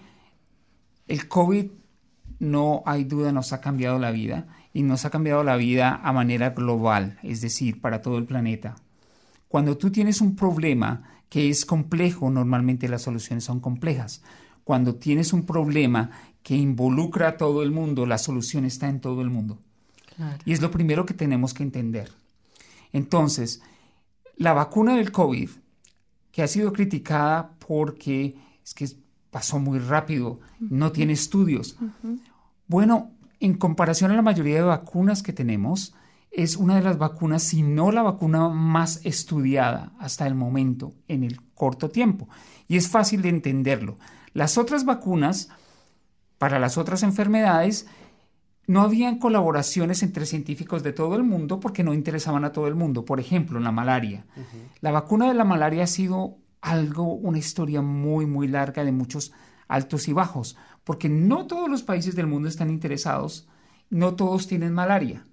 [1.08, 1.68] el COVID,
[2.40, 6.12] no hay duda, nos ha cambiado la vida y nos ha cambiado la vida a
[6.12, 8.76] manera global, es decir, para todo el planeta.
[9.48, 14.22] Cuando tú tienes un problema que es complejo, normalmente las soluciones son complejas.
[14.66, 16.12] Cuando tienes un problema
[16.44, 19.58] que involucra a todo el mundo, la solución está en todo el mundo.
[20.18, 20.38] Claro.
[20.44, 22.12] Y es lo primero que tenemos que entender.
[22.92, 23.62] Entonces,
[24.42, 25.52] la vacuna del COVID,
[26.32, 28.90] que ha sido criticada porque es que
[29.30, 31.78] pasó muy rápido, no tiene estudios.
[32.66, 35.94] Bueno, en comparación a la mayoría de vacunas que tenemos,
[36.32, 41.24] es una de las vacunas, si no la vacuna más estudiada hasta el momento, en
[41.24, 42.28] el corto tiempo.
[42.68, 43.98] Y es fácil de entenderlo.
[44.34, 45.50] Las otras vacunas,
[46.40, 47.86] para las otras enfermedades,
[48.68, 52.76] no habían colaboraciones entre científicos de todo el mundo porque no interesaban a todo el
[52.76, 53.06] mundo.
[53.06, 54.26] Por ejemplo, la malaria.
[54.80, 59.34] La vacuna de la malaria ha sido algo, una historia muy, muy larga de muchos
[59.68, 63.48] altos y bajos, porque no todos los países del mundo están interesados,
[63.90, 65.26] no todos tienen malaria.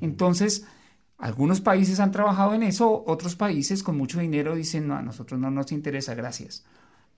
[0.00, 0.66] Entonces,
[1.18, 5.38] algunos países han trabajado en eso, otros países con mucho dinero dicen, no, a nosotros
[5.38, 6.64] no nos interesa, gracias.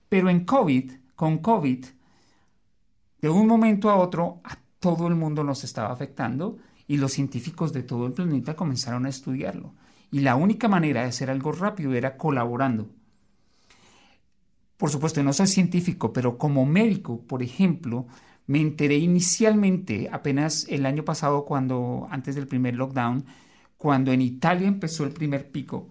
[0.09, 1.85] Pero en COVID, con COVID,
[3.21, 6.57] de un momento a otro, a todo el mundo nos estaba afectando
[6.89, 9.73] y los científicos de todo el planeta comenzaron a estudiarlo.
[10.11, 12.89] Y la única manera de hacer algo rápido era colaborando.
[14.75, 18.07] Por supuesto, no soy científico, pero como médico, por ejemplo,
[18.45, 23.23] me enteré inicialmente, apenas el año pasado, cuando, antes del primer lockdown,
[23.77, 25.87] cuando en Italia empezó el primer pico.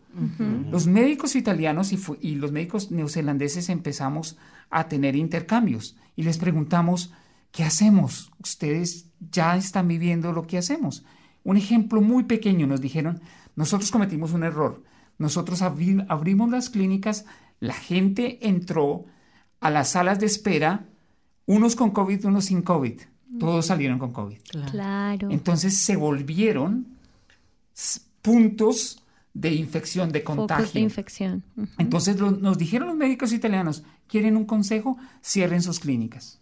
[0.70, 4.36] Los médicos italianos y, los médicos neozelandeses empezamos
[4.68, 7.14] a tener intercambios y les preguntamos,
[7.53, 8.32] ¿qué hacemos?
[8.42, 11.05] Ustedes ya están viviendo lo que hacemos.
[11.44, 13.20] Un ejemplo muy pequeño nos dijeron,
[13.57, 14.82] nosotros cometimos un error.
[15.18, 17.24] Nosotros abri- abrimos las clínicas,
[17.61, 19.05] la gente entró
[19.61, 20.86] a las salas de espera,
[21.46, 23.00] unos con COVID, unos sin COVID.
[23.38, 24.38] Todos salieron con COVID.
[24.70, 25.30] Claro.
[25.30, 26.86] Entonces se volvieron
[28.20, 29.03] puntos
[29.34, 30.72] de infección, de contagio.
[30.74, 31.42] de infección.
[31.78, 34.98] Entonces lo- nos dijeron los médicos italianos, ¿quieren un consejo?
[35.24, 36.38] Cierren sus clínicas.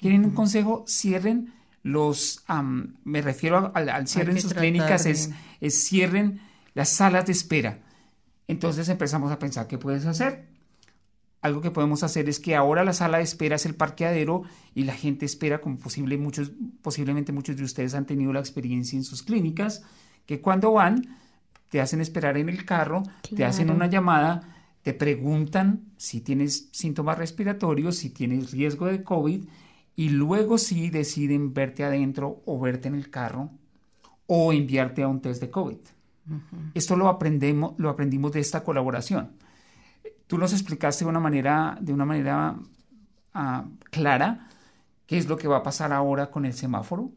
[0.00, 0.84] ¿Quieren un consejo?
[0.88, 5.30] Cierren los, am, me refiero al, al cierren que sus clínicas, es,
[5.60, 6.40] es cierren
[6.74, 7.78] las salas de espera.
[8.48, 10.48] Entonces empezamos a pensar, ¿qué puedes hacer?
[11.42, 14.42] Algo que podemos hacer es que ahora la sala de espera es el parqueadero
[14.74, 18.96] y la gente espera, como posible, muchos, posiblemente muchos de ustedes han tenido la experiencia
[18.96, 19.82] en sus clínicas,
[20.26, 21.16] que cuando van
[21.70, 23.76] te hacen esperar en el carro, te hacen Claro.
[23.76, 29.44] una llamada, te preguntan si tienes síntomas respiratorios, si tienes riesgo de COVID
[30.00, 33.50] y luego sí deciden verte adentro o verte en el carro
[34.26, 35.76] o enviarte a un test de COVID.
[36.72, 39.32] Esto lo aprendemos, lo aprendimos de esta colaboración.
[40.26, 42.56] Tú nos explicaste de una manera, de una manera
[43.34, 44.48] ah, clara
[45.04, 47.12] qué es lo que va a pasar ahora con el semáforo.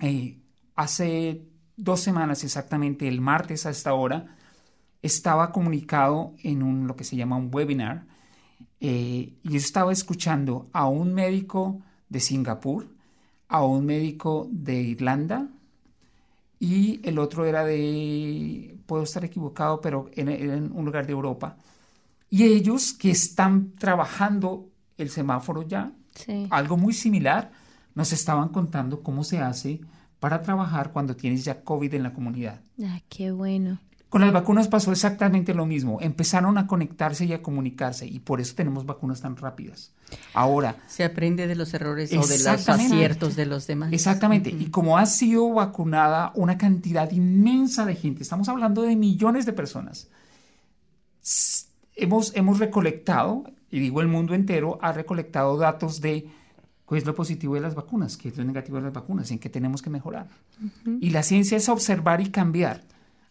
[0.00, 0.38] Eh,
[0.76, 4.36] hace dos semanas exactamente, el martes a esta hora,
[5.02, 8.06] estaba comunicado en un, lo que se llama un webinar
[8.84, 12.88] eh, y yo estaba escuchando a un médico de Singapur,
[13.48, 15.46] a un médico de Irlanda
[16.58, 21.56] y el otro era de, puedo estar equivocado, pero era en un lugar de Europa.
[22.28, 24.68] Y ellos que están trabajando
[24.98, 26.46] el semáforo ya, Sí.
[26.50, 27.52] algo muy similar,
[27.94, 29.80] nos estaban contando cómo se hace
[30.20, 32.60] para trabajar cuando tienes ya COVID en la comunidad.
[32.84, 33.78] Ah, qué bueno.
[34.12, 35.96] Con las vacunas pasó exactamente lo mismo.
[36.02, 39.94] Empezaron a conectarse y a comunicarse y por eso tenemos vacunas tan rápidas.
[40.34, 43.90] Ahora, Se aprende de los errores o de los aciertos de los demás.
[43.90, 49.46] exactamente, y como ha sido vacunada una cantidad inmensa de gente, estamos hablando de millones
[49.46, 50.08] de personas,
[51.96, 56.28] hemos, hemos recolectado, y digo el mundo entero, ha recolectado datos de
[56.86, 59.38] qué es lo positivo de las vacunas, qué es lo negativo de las vacunas, en
[59.38, 60.28] qué tenemos que mejorar.
[61.00, 62.82] Y la ciencia es observar y cambiar,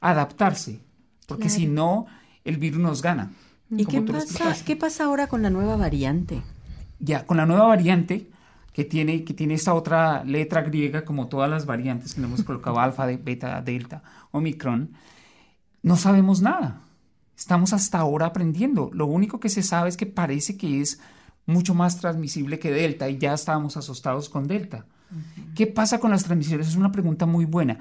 [0.01, 0.81] adaptarse,
[1.27, 1.55] porque Claro.
[1.59, 2.05] si no,
[2.43, 3.31] el virus nos gana.
[3.69, 6.41] ¿Y qué pasa, qué pasa ahora con la nueva variante?
[6.99, 8.29] Ya, con la nueva variante
[8.73, 12.43] que tiene, que tiene esta otra letra griega, como todas las variantes que le hemos
[12.43, 14.91] colocado, alfa, beta, delta, omicron,
[15.83, 16.81] no sabemos nada.
[17.37, 18.91] Estamos hasta ahora aprendiendo.
[18.93, 20.99] Lo único que se sabe es que parece que es
[21.45, 24.85] mucho más transmisible que delta y ya estábamos asustados con delta.
[25.55, 26.67] ¿Qué pasa con las transmisiones?
[26.67, 27.79] Es una pregunta muy buena.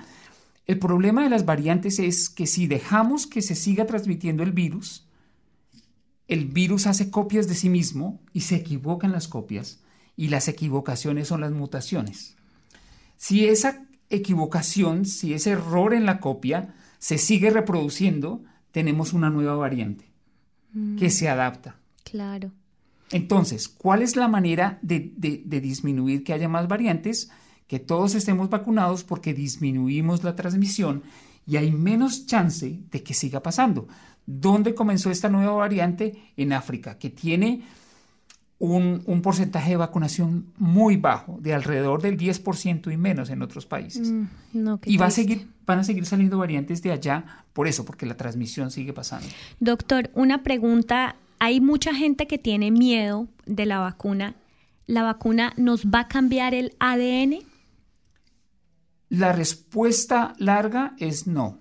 [0.70, 5.04] El problema de las variantes es que si dejamos que se siga transmitiendo el virus,
[6.28, 9.80] el virus hace copias de sí mismo y se equivocan las copias
[10.16, 12.36] y las equivocaciones son las mutaciones.
[13.16, 19.56] Si esa equivocación, si ese error en la copia se sigue reproduciendo, tenemos una nueva
[19.56, 20.04] variante
[21.00, 21.80] que se adapta.
[22.04, 22.52] Claro.
[23.10, 27.28] Entonces, ¿cuál es la manera de, de- de disminuir que haya más variantes?
[27.70, 31.04] Que todos estemos vacunados porque disminuimos la transmisión
[31.46, 33.86] y hay menos chance de que siga pasando.
[34.26, 36.20] ¿Dónde comenzó esta nueva variante?
[36.36, 37.62] En África, que tiene
[38.58, 43.66] un, un porcentaje de vacunación muy bajo, de alrededor del 10% y menos en otros
[43.66, 44.10] países.
[44.10, 47.84] Mm, no, y va a seguir, van a seguir saliendo variantes de allá por eso,
[47.84, 49.28] porque la transmisión sigue pasando.
[49.60, 51.14] Doctor, una pregunta.
[51.38, 54.34] Hay mucha gente que tiene miedo de la vacuna.
[54.88, 57.49] ¿La vacuna nos va a cambiar el ADN?
[59.10, 61.58] La respuesta larga es no.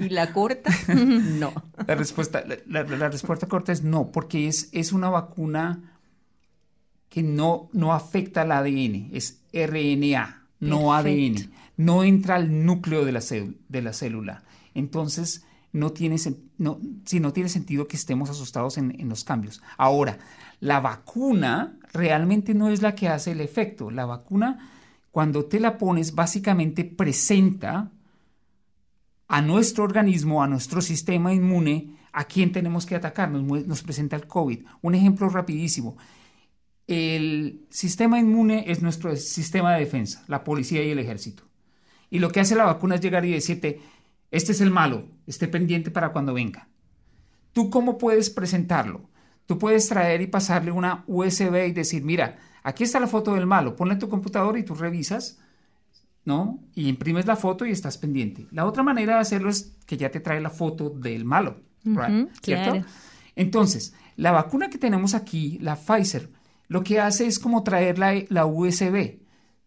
[0.00, 0.70] ¿Y la corta?
[0.94, 1.52] no.
[1.86, 5.98] La respuesta, la, la- la respuesta corta es no, porque es, es una vacuna
[7.08, 10.94] que no, no afecta al ADN, es RNA, no.
[10.94, 11.52] ADN.
[11.76, 13.20] No entra al núcleo de la,
[13.68, 14.44] de la célula.
[14.74, 16.16] Entonces, no tiene,
[16.58, 19.60] no, sí, no tiene sentido que estemos asustados en, en los cambios.
[19.76, 20.18] Ahora,
[20.60, 23.90] la vacuna realmente no es la que hace el efecto.
[23.90, 24.70] La vacuna,
[25.16, 27.90] cuando te la pones, básicamente presenta
[29.28, 33.30] a nuestro organismo, a nuestro sistema inmune, a quién tenemos que atacar.
[33.30, 34.66] Nos, presenta el COVID.
[34.82, 35.96] Un ejemplo rapidísimo.
[36.86, 41.44] El sistema inmune es nuestro sistema de defensa, la policía y el ejército.
[42.10, 43.80] Y lo que hace la vacuna es llegar y decirte,
[44.30, 46.68] este es el malo, esté pendiente para cuando venga.
[47.54, 49.08] ¿Tú cómo puedes presentarlo?
[49.46, 53.46] Tú puedes traer y pasarle una USB y decir, mira, aquí está la foto del
[53.46, 55.38] malo, ponle en tu computador y tú revisas
[56.26, 56.58] ¿no?
[56.74, 58.48] Y imprimes la foto y estás pendiente.
[58.50, 62.28] La otra manera de hacerlo es que ya te trae la foto del malo, right?
[62.42, 62.72] ¿cierto?
[62.72, 62.84] claro.
[63.36, 66.28] Entonces, la vacuna que tenemos aquí, la Pfizer,
[66.66, 69.20] lo que hace es como traer la, la USB.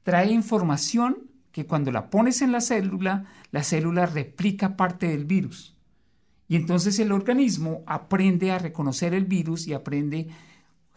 [0.03, 5.77] Trae información que cuando la pones en la célula, la célula replica parte del virus.
[6.49, 10.27] Y entonces el organismo aprende a reconocer el virus y aprende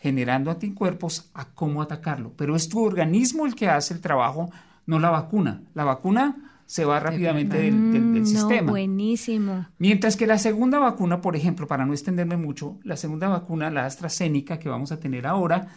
[0.00, 2.32] generando anticuerpos a cómo atacarlo.
[2.36, 4.50] Pero es tu organismo el que hace el trabajo,
[4.86, 5.62] no la vacuna.
[5.74, 8.70] La vacuna se va rápidamente del, del- del Mm, sistema.
[8.70, 9.66] Buenísimo.
[9.78, 13.84] Mientras que la segunda vacuna, por ejemplo, para no extenderme mucho, la segunda vacuna, la
[13.84, 15.68] AstraZeneca que vamos a tener ahora,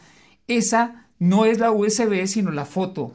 [0.48, 3.14] esa no es la USB, sino la foto,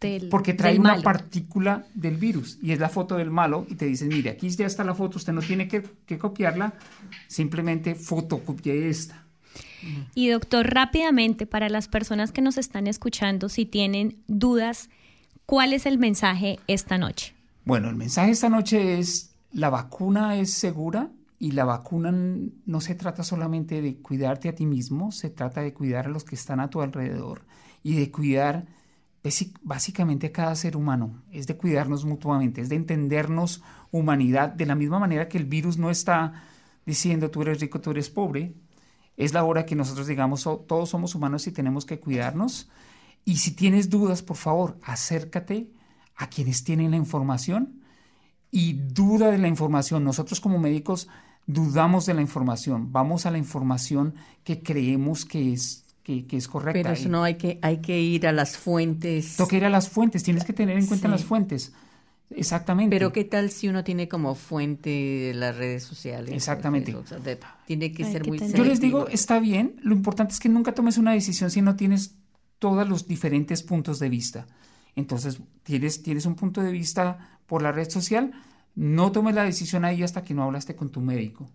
[0.00, 1.02] Del, porque trae del una malo.
[1.02, 4.66] partícula del virus y es la foto del malo y te dicen, mire, aquí ya
[4.66, 6.72] está la foto, usted no tiene que, que copiarla,
[7.28, 9.26] simplemente fotocopie esta.
[10.14, 14.90] Y doctor, rápidamente, para las personas que nos están escuchando, si tienen dudas,
[15.46, 17.34] ¿cuál es el mensaje esta noche?
[17.64, 22.94] Bueno, el mensaje esta noche es, la vacuna es segura y la vacuna no se
[22.94, 26.60] trata solamente de cuidarte a ti mismo, se trata de cuidar a los que están
[26.60, 27.42] a tu alrededor
[27.82, 28.66] y de cuidar
[29.62, 34.74] básicamente a cada ser humano, es de cuidarnos mutuamente, es de entendernos humanidad de la
[34.74, 36.44] misma manera que el virus no está
[36.86, 38.54] diciendo tú eres rico, tú eres pobre,
[39.16, 42.70] es la hora que nosotros digamos, "Oh, todos somos humanos y tenemos que cuidarnos.
[43.24, 45.70] Y si tienes dudas, por favor, acércate
[46.16, 47.80] a quienes tienen la información
[48.50, 50.04] y duda de la información.
[50.04, 51.08] Nosotros como médicos
[51.46, 54.14] dudamos de la información, vamos a la información
[54.44, 56.80] que creemos que es, que, que es correcta.
[56.82, 59.36] Pero eso Y no hay que, hay que ir a las fuentes.
[59.36, 61.12] Toca ir a las fuentes, tienes que tener en cuenta Sí.
[61.12, 61.72] las fuentes.
[62.30, 62.94] Exactamente.
[62.94, 66.32] Pero qué tal si uno tiene como fuente las redes sociales.
[66.32, 66.94] Exactamente.
[66.94, 68.98] O sea, de- tiene que Hay ser que muy tener- Yo les selectivo.
[69.00, 72.14] digo, está bien, lo importante es que nunca tomes una decisión si no tienes
[72.60, 74.46] todos los diferentes puntos de vista.
[74.94, 78.30] Entonces, tienes, tienes un punto de vista por la red social,
[78.76, 81.50] no tomes la decisión ahí hasta que no hablaste con tu médico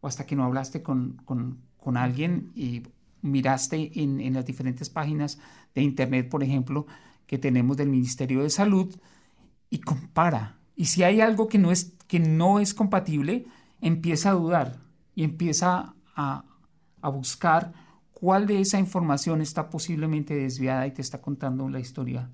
[0.00, 2.82] o hasta que no hablaste con, con- con alguien y
[3.26, 5.38] miraste en, las diferentes páginas
[5.74, 6.86] de Internet, por ejemplo,
[7.26, 8.94] que tenemos del Ministerio de Salud
[9.70, 10.58] y compara.
[10.76, 13.46] Y si hay algo que no es, que no es compatible,
[13.80, 14.78] empieza a dudar
[15.14, 16.44] y empieza a,
[17.00, 17.72] a buscar
[18.12, 22.30] cuál de esa información está posiblemente desviada y te está contando la historia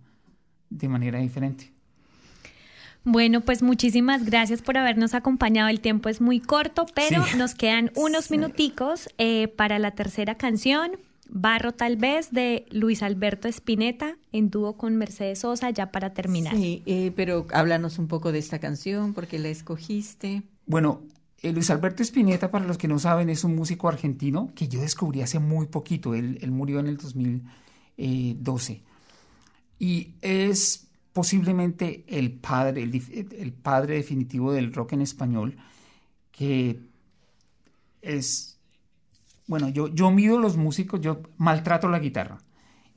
[0.71, 1.73] de manera diferente.
[3.05, 5.69] Bueno, pues muchísimas gracias por habernos acompañado.
[5.69, 7.37] El tiempo es muy corto, pero Sí.
[7.37, 10.93] nos quedan unos minuticos eh, para la tercera canción.
[11.29, 16.55] Barro tal vez de Luis Alberto Spinetta en dúo con Mercedes Sosa ya para terminar.
[16.55, 20.43] Sí, eh, pero háblanos un poco de esta canción, porque la escogiste.
[20.67, 21.01] Bueno,
[21.43, 24.81] eh, Luis Alberto Spinetta, para los que no saben, es un músico argentino que yo
[24.81, 26.15] descubrí hace muy poquito.
[26.15, 28.83] Él, él murió en el 2012.
[29.79, 35.57] Y es posiblemente el padre, el, padre definitivo del rock en español,
[36.31, 36.81] que
[38.01, 38.59] es,
[39.47, 42.39] bueno, yo, yo mido los músicos, yo maltrato la guitarra.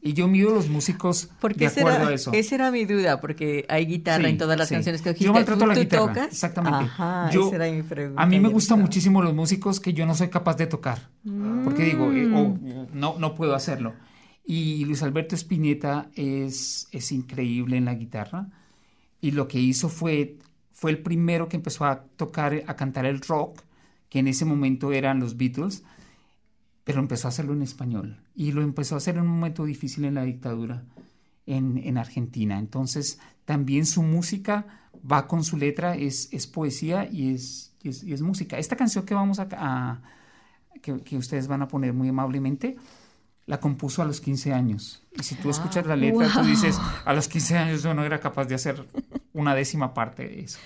[0.02, 2.32] Y yo mido los músicos de acuerdo era, a eso.
[2.32, 4.76] esa era mi duda, porque hay guitarra Sí, en todas las sí.
[4.76, 6.28] canciones que Yo maltrato ¿Tú, la guitarra, tocas?
[6.28, 6.86] exactamente.
[6.86, 8.22] Ajá, Yo- esa era mi pregunta.
[8.22, 11.10] A mí me gustan muchísimo los músicos que yo no soy capaz de tocar.
[11.64, 12.56] Porque digo, eh, oh,
[12.94, 13.96] no, no puedo hacerlo.
[14.46, 18.50] Y Luis Alberto Spinetta es, es increíble en la guitarra.
[19.20, 20.38] Y lo que hizo fue,
[20.72, 23.62] fue el primero que empezó a tocar, a cantar el rock,
[24.10, 25.84] que en ese momento eran los Beatles,
[26.84, 28.20] pero empezó a hacerlo en español.
[28.36, 30.84] Y lo empezó a hacer en un momento difícil en la dictadura
[31.48, 32.60] en, en Argentina.
[32.60, 34.68] Entonces, también su música
[35.12, 38.60] va con su letra, es, es poesía y es, y es, música.
[38.60, 40.02] Esta canción que vamos a-
[40.82, 42.78] que, que ustedes van a poner muy amablemente,
[43.46, 45.04] la compuso a los 15 años.
[45.18, 48.20] Y si tú escuchas la letra, tú dices, a los 15 años yo no era
[48.20, 48.86] capaz de hacer
[49.34, 50.60] una décima parte de eso.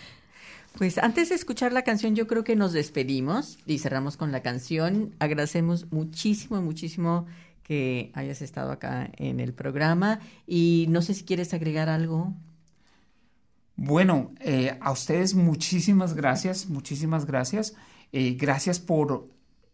[0.77, 4.41] Pues antes de escuchar la canción, yo creo que nos despedimos y cerramos con la
[4.41, 5.13] canción.
[5.19, 7.25] Agradecemos muchísimo, muchísimo
[7.63, 12.33] que hayas estado acá en el programa y no sé si quieres agregar algo.
[13.75, 17.75] Bueno, eh, a ustedes muchísimas gracias, muchísimas gracias.
[18.11, 19.27] Eh, gracias por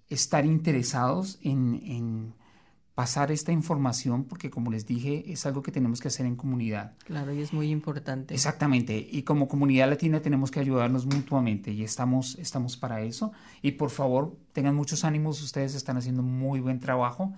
[0.10, 2.34] estar interesados en, en
[2.96, 6.93] pasar esta información, porque como les dije, es algo que tenemos que hacer en comunidad.
[7.04, 8.34] Claro, y es muy importante.
[8.34, 13.34] Exactamente, y como comunidad latina tenemos que ayudarnos mutuamente y estamos, estamos para eso.
[13.62, 17.34] Y por favor, tengan muchos ánimos, ustedes están haciendo muy buen trabajo,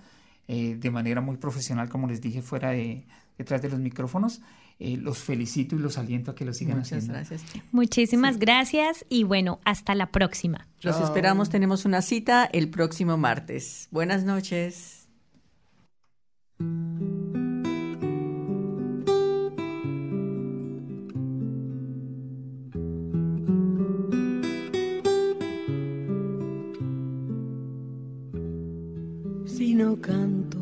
[0.46, 3.04] eh, de manera muy profesional, como les dije, fuera de
[3.36, 4.40] detrás de los micrófonos.
[4.80, 7.14] Eh, los felicito y los aliento a que lo sigan Muchas haciendo.
[7.14, 7.42] gracias.
[7.72, 10.68] Muchísimas gracias y bueno, hasta la próxima.
[10.82, 13.88] Los esperamos, tenemos una cita el próximo martes.
[13.90, 14.97] Buenas noches.
[29.58, 30.58] Si no canto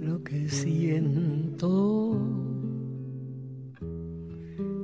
[0.00, 2.18] lo que siento,